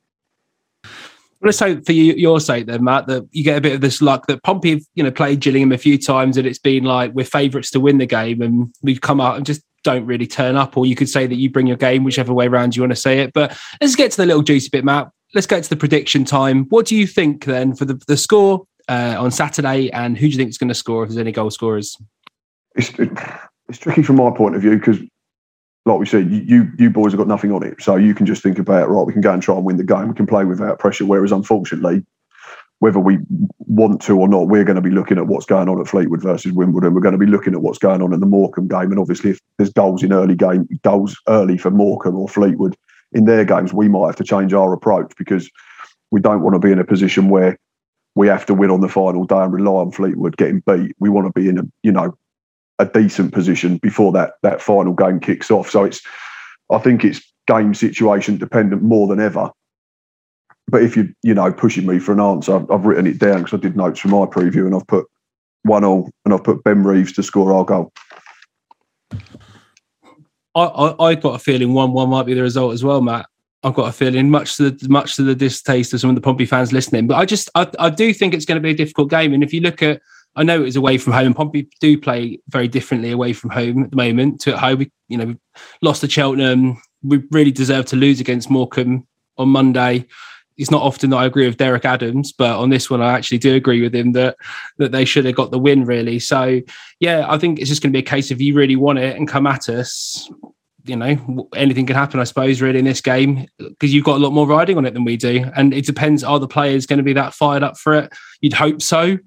[1.41, 4.01] let's hope for you, your sake then, Matt, that you get a bit of this
[4.01, 7.13] luck that Pompey have, you know, played Gillingham a few times and it's been like
[7.13, 10.55] we're favourites to win the game and we've come out and just don't really turn
[10.55, 10.75] up.
[10.75, 12.97] Or you could say that you bring your game, whichever way around you want to
[12.97, 13.33] say it.
[13.33, 15.09] But let's get to the little juicy bit, Matt.
[15.33, 16.65] Let's get to the prediction time.
[16.65, 20.31] What do you think then for the, the score uh, on Saturday and who do
[20.31, 21.97] you think is going to score if there's any goal scorers?
[22.75, 22.91] It's,
[23.69, 24.99] it's tricky from my point of view because
[25.85, 28.43] like we said, you you boys have got nothing on it, so you can just
[28.43, 29.05] think about right.
[29.05, 30.09] We can go and try and win the game.
[30.09, 31.05] We can play without pressure.
[31.05, 32.05] Whereas, unfortunately,
[32.79, 33.19] whether we
[33.59, 36.21] want to or not, we're going to be looking at what's going on at Fleetwood
[36.21, 36.93] versus Wimbledon.
[36.93, 39.31] We're going to be looking at what's going on in the Morecambe game, and obviously,
[39.31, 42.75] if there's goals in early game, goals early for Morecambe or Fleetwood
[43.13, 45.49] in their games, we might have to change our approach because
[46.11, 47.57] we don't want to be in a position where
[48.15, 50.95] we have to win on the final day and rely on Fleetwood getting beat.
[50.99, 52.17] We want to be in a you know
[52.79, 55.69] a decent position before that that final game kicks off.
[55.69, 56.01] So it's
[56.71, 59.51] I think it's game situation dependent more than ever.
[60.67, 63.43] But if you you know pushing me for an answer, I've, I've written it down
[63.43, 65.05] because I did notes for my preview and I've put
[65.63, 67.91] one all and I've put Ben Reeves to score our goal.
[70.55, 73.27] I, I, I got a feeling one one might be the result as well, Matt.
[73.61, 76.21] I've got a feeling, much to the much to the distaste of some of the
[76.21, 77.07] Pompey fans listening.
[77.07, 79.33] But I just I, I do think it's going to be a difficult game.
[79.33, 80.01] And if you look at
[80.35, 81.33] I know it was away from home.
[81.33, 84.79] Pompey do play very differently away from home at the moment to at home.
[84.79, 85.37] We, you know, we
[85.81, 86.81] lost to Cheltenham.
[87.03, 89.07] We really deserve to lose against Morecambe
[89.37, 90.05] on Monday.
[90.57, 93.37] It's not often that I agree with Derek Adams, but on this one, I actually
[93.37, 94.35] do agree with him that
[94.77, 95.85] that they should have got the win.
[95.85, 96.59] Really, so
[96.99, 99.15] yeah, I think it's just going to be a case of you really want it
[99.15, 100.29] and come at us.
[100.85, 104.23] You know, anything can happen, I suppose, really in this game because you've got a
[104.23, 106.23] lot more riding on it than we do, and it depends.
[106.23, 108.13] Are the players going to be that fired up for it?
[108.41, 109.17] You'd hope so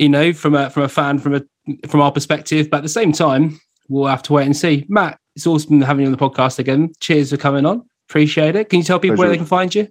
[0.00, 1.42] you know, from a from a fan from a
[1.86, 2.70] from our perspective.
[2.70, 4.86] But at the same time, we'll have to wait and see.
[4.88, 6.92] Matt, it's awesome having you on the podcast again.
[7.00, 7.86] Cheers for coming on.
[8.08, 8.70] Appreciate it.
[8.70, 9.28] Can you tell people Pleasure.
[9.28, 9.88] where they can find you?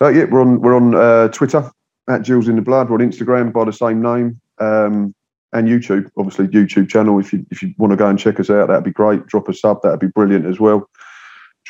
[0.00, 1.70] Uh, yeah, we're on we're on uh, Twitter
[2.08, 2.90] at Gills in the Blood.
[2.90, 4.40] We're on Instagram by the same name.
[4.58, 5.14] Um,
[5.52, 7.18] and YouTube, obviously YouTube channel.
[7.20, 9.26] If you if you want to go and check us out, that'd be great.
[9.26, 10.88] Drop a sub, that'd be brilliant as well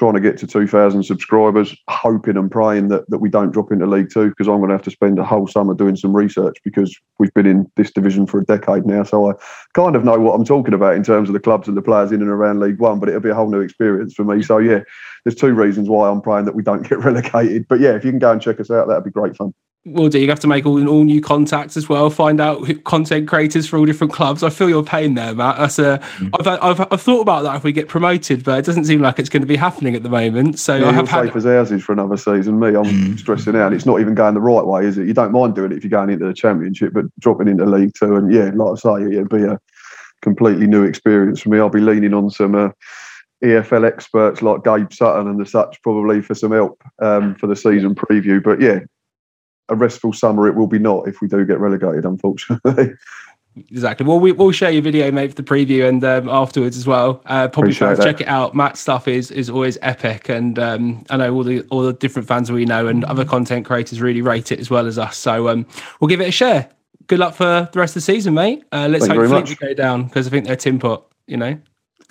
[0.00, 3.84] trying to get to 2,000 subscribers, hoping and praying that, that we don't drop into
[3.84, 6.56] League Two because I'm going to have to spend a whole summer doing some research
[6.64, 9.02] because we've been in this division for a decade now.
[9.02, 9.34] So I
[9.74, 12.12] kind of know what I'm talking about in terms of the clubs and the players
[12.12, 14.42] in and around League One, but it'll be a whole new experience for me.
[14.42, 14.80] So yeah,
[15.26, 17.68] there's two reasons why I'm praying that we don't get relegated.
[17.68, 19.52] But yeah, if you can go and check us out, that'd be great fun
[19.84, 20.18] will do.
[20.18, 22.10] You have to make all, all new contacts as well.
[22.10, 24.42] Find out content creators for all different clubs.
[24.42, 25.58] I feel your pain there, Matt.
[25.58, 25.98] That's a.
[26.18, 26.30] Mm.
[26.38, 29.18] I've, I've, I've thought about that if we get promoted, but it doesn't seem like
[29.18, 30.58] it's going to be happening at the moment.
[30.58, 32.60] So yeah, I have had safe as houses for another season.
[32.60, 33.18] Me, I'm mm.
[33.18, 33.72] stressing out.
[33.72, 35.06] It's not even going the right way, is it?
[35.06, 37.94] You don't mind doing it if you're going into the championship, but dropping into League
[37.98, 39.58] Two, and yeah, like I say, it'd be a
[40.20, 41.58] completely new experience for me.
[41.58, 42.54] I'll be leaning on some.
[42.54, 42.68] Uh,
[43.42, 47.56] EFL experts like Gabe Sutton and the such probably for some help um, for the
[47.56, 48.42] season preview.
[48.42, 48.80] But yeah,
[49.70, 52.94] a restful summer it will be not if we do get relegated, unfortunately.
[53.56, 54.06] Exactly.
[54.06, 57.20] Well, we, will share your video, mate, for the preview and um, afterwards as well.
[57.26, 58.54] Uh, probably fans, check it out.
[58.54, 62.28] Matt's stuff is is always epic, and um, I know all the all the different
[62.28, 65.16] fans we know and other content creators really rate it as well as us.
[65.16, 65.66] So um,
[65.98, 66.70] we'll give it a share.
[67.08, 68.62] Good luck for the rest of the season, mate.
[68.70, 71.06] Uh, let's Thank hope Fleet go down because I think they're tin pot.
[71.26, 71.58] You know.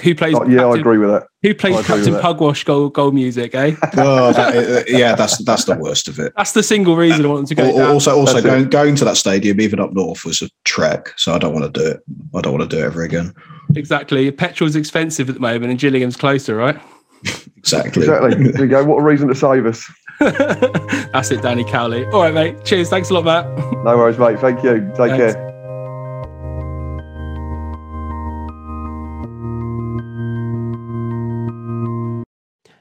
[0.02, 0.36] Who plays?
[0.36, 1.28] Oh, yeah, Captain, I agree with that.
[1.42, 3.54] Who plays Captain Pugwash goal goal music?
[3.54, 3.76] Eh?
[3.98, 6.32] oh, that, yeah, that's that's the worst of it.
[6.38, 7.76] That's the single reason I want to go.
[7.78, 7.92] Down.
[7.92, 11.14] Also, also going, going to that stadium, even up north, was a trek.
[11.18, 12.00] So I don't want to do it.
[12.34, 13.34] I don't want to do it ever again.
[13.76, 14.32] Exactly.
[14.32, 16.80] Petrol's expensive at the moment, and Gillingham's closer, right?
[17.58, 18.04] exactly.
[18.04, 18.52] Exactly.
[18.52, 18.86] There you go.
[18.86, 19.86] What a reason to save us.
[20.20, 22.06] That's it, Danny Cowley.
[22.08, 22.64] All right, mate.
[22.64, 22.90] Cheers.
[22.90, 23.46] Thanks a lot, Matt.
[23.84, 24.40] No worries, mate.
[24.40, 24.80] Thank you.
[24.96, 25.34] Take Thanks.
[25.36, 25.49] care.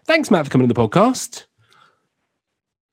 [0.09, 1.45] Thanks, Matt, for coming to the podcast.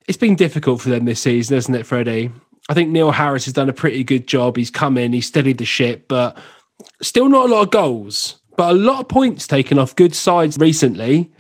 [0.06, 2.30] It's been difficult for them this season, hasn't it, Freddie?
[2.68, 4.58] I think Neil Harris has done a pretty good job.
[4.58, 6.38] He's come in, he's steadied the ship, but
[7.02, 10.58] still not a lot of goals, but a lot of points taken off good sides
[10.58, 11.32] recently.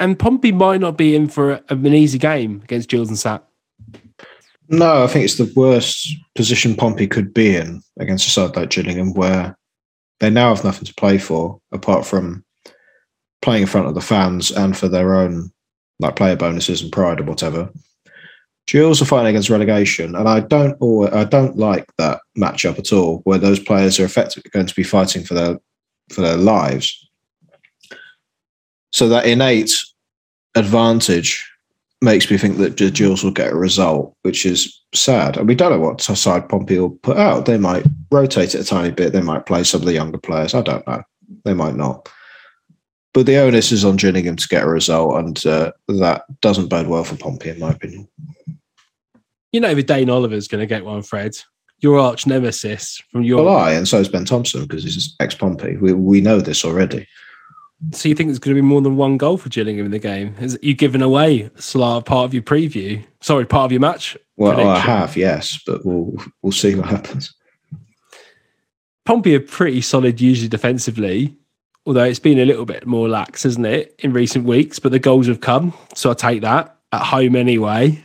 [0.00, 3.42] And Pompey might not be in for an easy game against Gills and Sat.
[4.68, 8.68] No, I think it's the worst position Pompey could be in against a side like
[8.68, 9.56] Gillingham, where
[10.20, 12.44] they now have nothing to play for apart from
[13.42, 15.50] playing in front of the fans and for their own
[16.00, 17.70] like player bonuses and pride or whatever.
[18.66, 22.92] Gills are fighting against relegation, and I don't always, I don't like that matchup at
[22.92, 25.58] all, where those players are effectively going to be fighting for their
[26.10, 27.08] for their lives.
[28.92, 29.72] So that innate
[30.54, 31.50] advantage
[32.00, 35.36] makes me think that Gills will get a result, which is sad.
[35.36, 37.46] And we don't know what side Pompey will put out.
[37.46, 39.12] They might rotate it a tiny bit.
[39.12, 40.54] They might play some of the younger players.
[40.54, 41.02] I don't know.
[41.44, 42.08] They might not.
[43.14, 46.88] But the onus is on Gillingham to get a result, and uh, that doesn't bode
[46.88, 48.08] well for Pompey, in my opinion.
[49.52, 51.32] You know, Vadaine Oliver's going to get one, Fred.
[51.80, 53.44] Your arch nemesis from your.
[53.44, 55.76] Well, I, and so is Ben Thompson, because he's ex Pompey.
[55.76, 57.06] We, we know this already.
[57.92, 60.00] So you think there's going to be more than one goal for Gillingham in the
[60.00, 60.34] game?
[60.40, 63.04] Is you given away a part of your preview?
[63.20, 64.16] Sorry, part of your match.
[64.36, 64.72] Well, prediction?
[64.72, 66.12] I have, yes, but we'll
[66.42, 67.32] we'll see what happens.
[69.06, 71.36] Pompey are pretty solid usually defensively,
[71.88, 74.78] although it's been a little bit more lax, isn't it, in recent weeks?
[74.78, 78.04] But the goals have come, so I take that at home anyway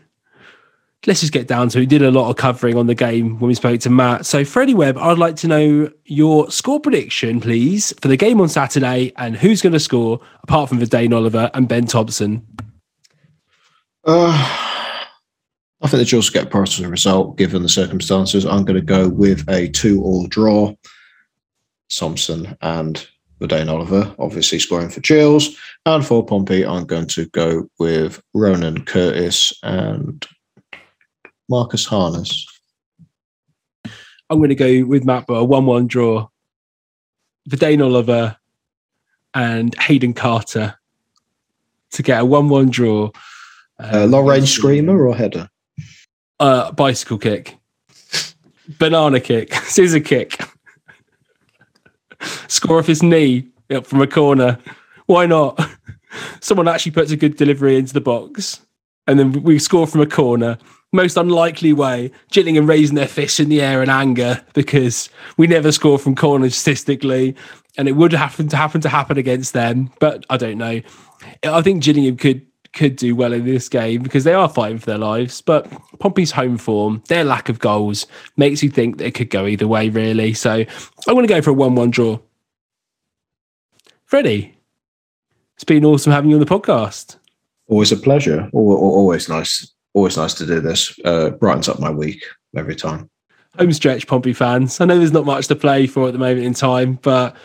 [1.05, 1.79] let's just get down to.
[1.79, 4.25] We did a lot of covering on the game when we spoke to Matt.
[4.25, 8.49] So, Freddie Webb, I'd like to know your score prediction, please, for the game on
[8.49, 12.45] Saturday and who's going to score apart from Vadaine Oliver and Ben Thompson.
[14.05, 14.31] Uh,
[15.81, 18.45] I think the will get a positive result given the circumstances.
[18.45, 20.73] I'm going to go with a two-all draw.
[21.89, 23.05] Thompson and
[23.43, 25.57] Vadaine Oliver, obviously scoring for Gills.
[25.85, 30.25] And for Pompey, I'm going to go with Ronan Curtis and
[31.49, 32.47] Marcus Harness?
[34.29, 36.27] I'm going to go with Matt, but a 1 1 draw.
[37.49, 38.37] For Vadaine Oliver
[39.33, 40.75] and Hayden Carter
[41.91, 43.11] to get a 1 1 draw.
[43.79, 45.49] Uh, long range screamer or header?
[46.39, 47.57] Uh, bicycle kick,
[48.79, 50.39] banana kick, scissor kick,
[52.47, 53.47] score off his knee
[53.83, 54.59] from a corner.
[55.05, 55.59] Why not?
[56.41, 58.61] Someone actually puts a good delivery into the box,
[59.07, 60.57] and then we score from a corner
[60.93, 65.71] most unlikely way, Gillingham raising their fists in the air in anger because we never
[65.71, 67.35] score from corners statistically,
[67.77, 69.91] and it would happen to happen to happen against them.
[69.99, 70.81] But I don't know.
[71.43, 74.87] I think Gillingham could could do well in this game because they are fighting for
[74.87, 75.41] their lives.
[75.41, 79.45] But Pompey's home form, their lack of goals, makes you think that it could go
[79.45, 80.33] either way, really.
[80.33, 82.19] So I'm going to go for a one-one draw.
[84.05, 84.57] Freddie,
[85.55, 87.17] it's been awesome having you on the podcast.
[87.67, 88.49] Always a pleasure.
[88.53, 90.97] Always nice always nice to do this.
[91.05, 92.23] Uh, brightens up my week
[92.55, 93.09] every time.
[93.57, 94.81] Home stretch, Pompey fans.
[94.81, 97.35] I know there's not much to play for at the moment in time, but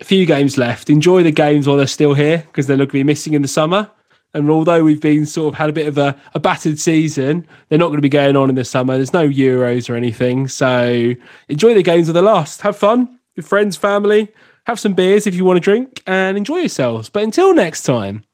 [0.00, 0.88] a few games left.
[0.88, 3.48] Enjoy the games while they're still here because they're going to be missing in the
[3.48, 3.90] summer.
[4.32, 7.78] And although we've been sort of had a bit of a, a battered season, they're
[7.78, 8.94] not going to be going on in the summer.
[8.94, 10.46] There's no Euros or anything.
[10.48, 11.14] So
[11.48, 12.60] enjoy the games of the last.
[12.62, 14.28] Have fun with friends, family.
[14.66, 17.08] Have some beers if you want to drink and enjoy yourselves.
[17.08, 18.24] But until next time,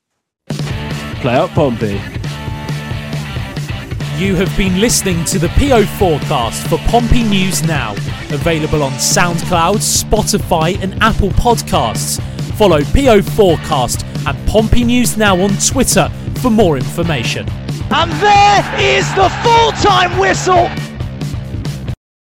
[0.48, 2.00] play up Pompey.
[4.18, 7.92] You have been listening to the PO forecast for Pompey News Now,
[8.30, 12.18] available on SoundCloud, Spotify, and Apple Podcasts.
[12.56, 16.08] Follow PO Forecast and Pompey News Now on Twitter
[16.40, 17.46] for more information.
[17.90, 20.70] And there is the full time whistle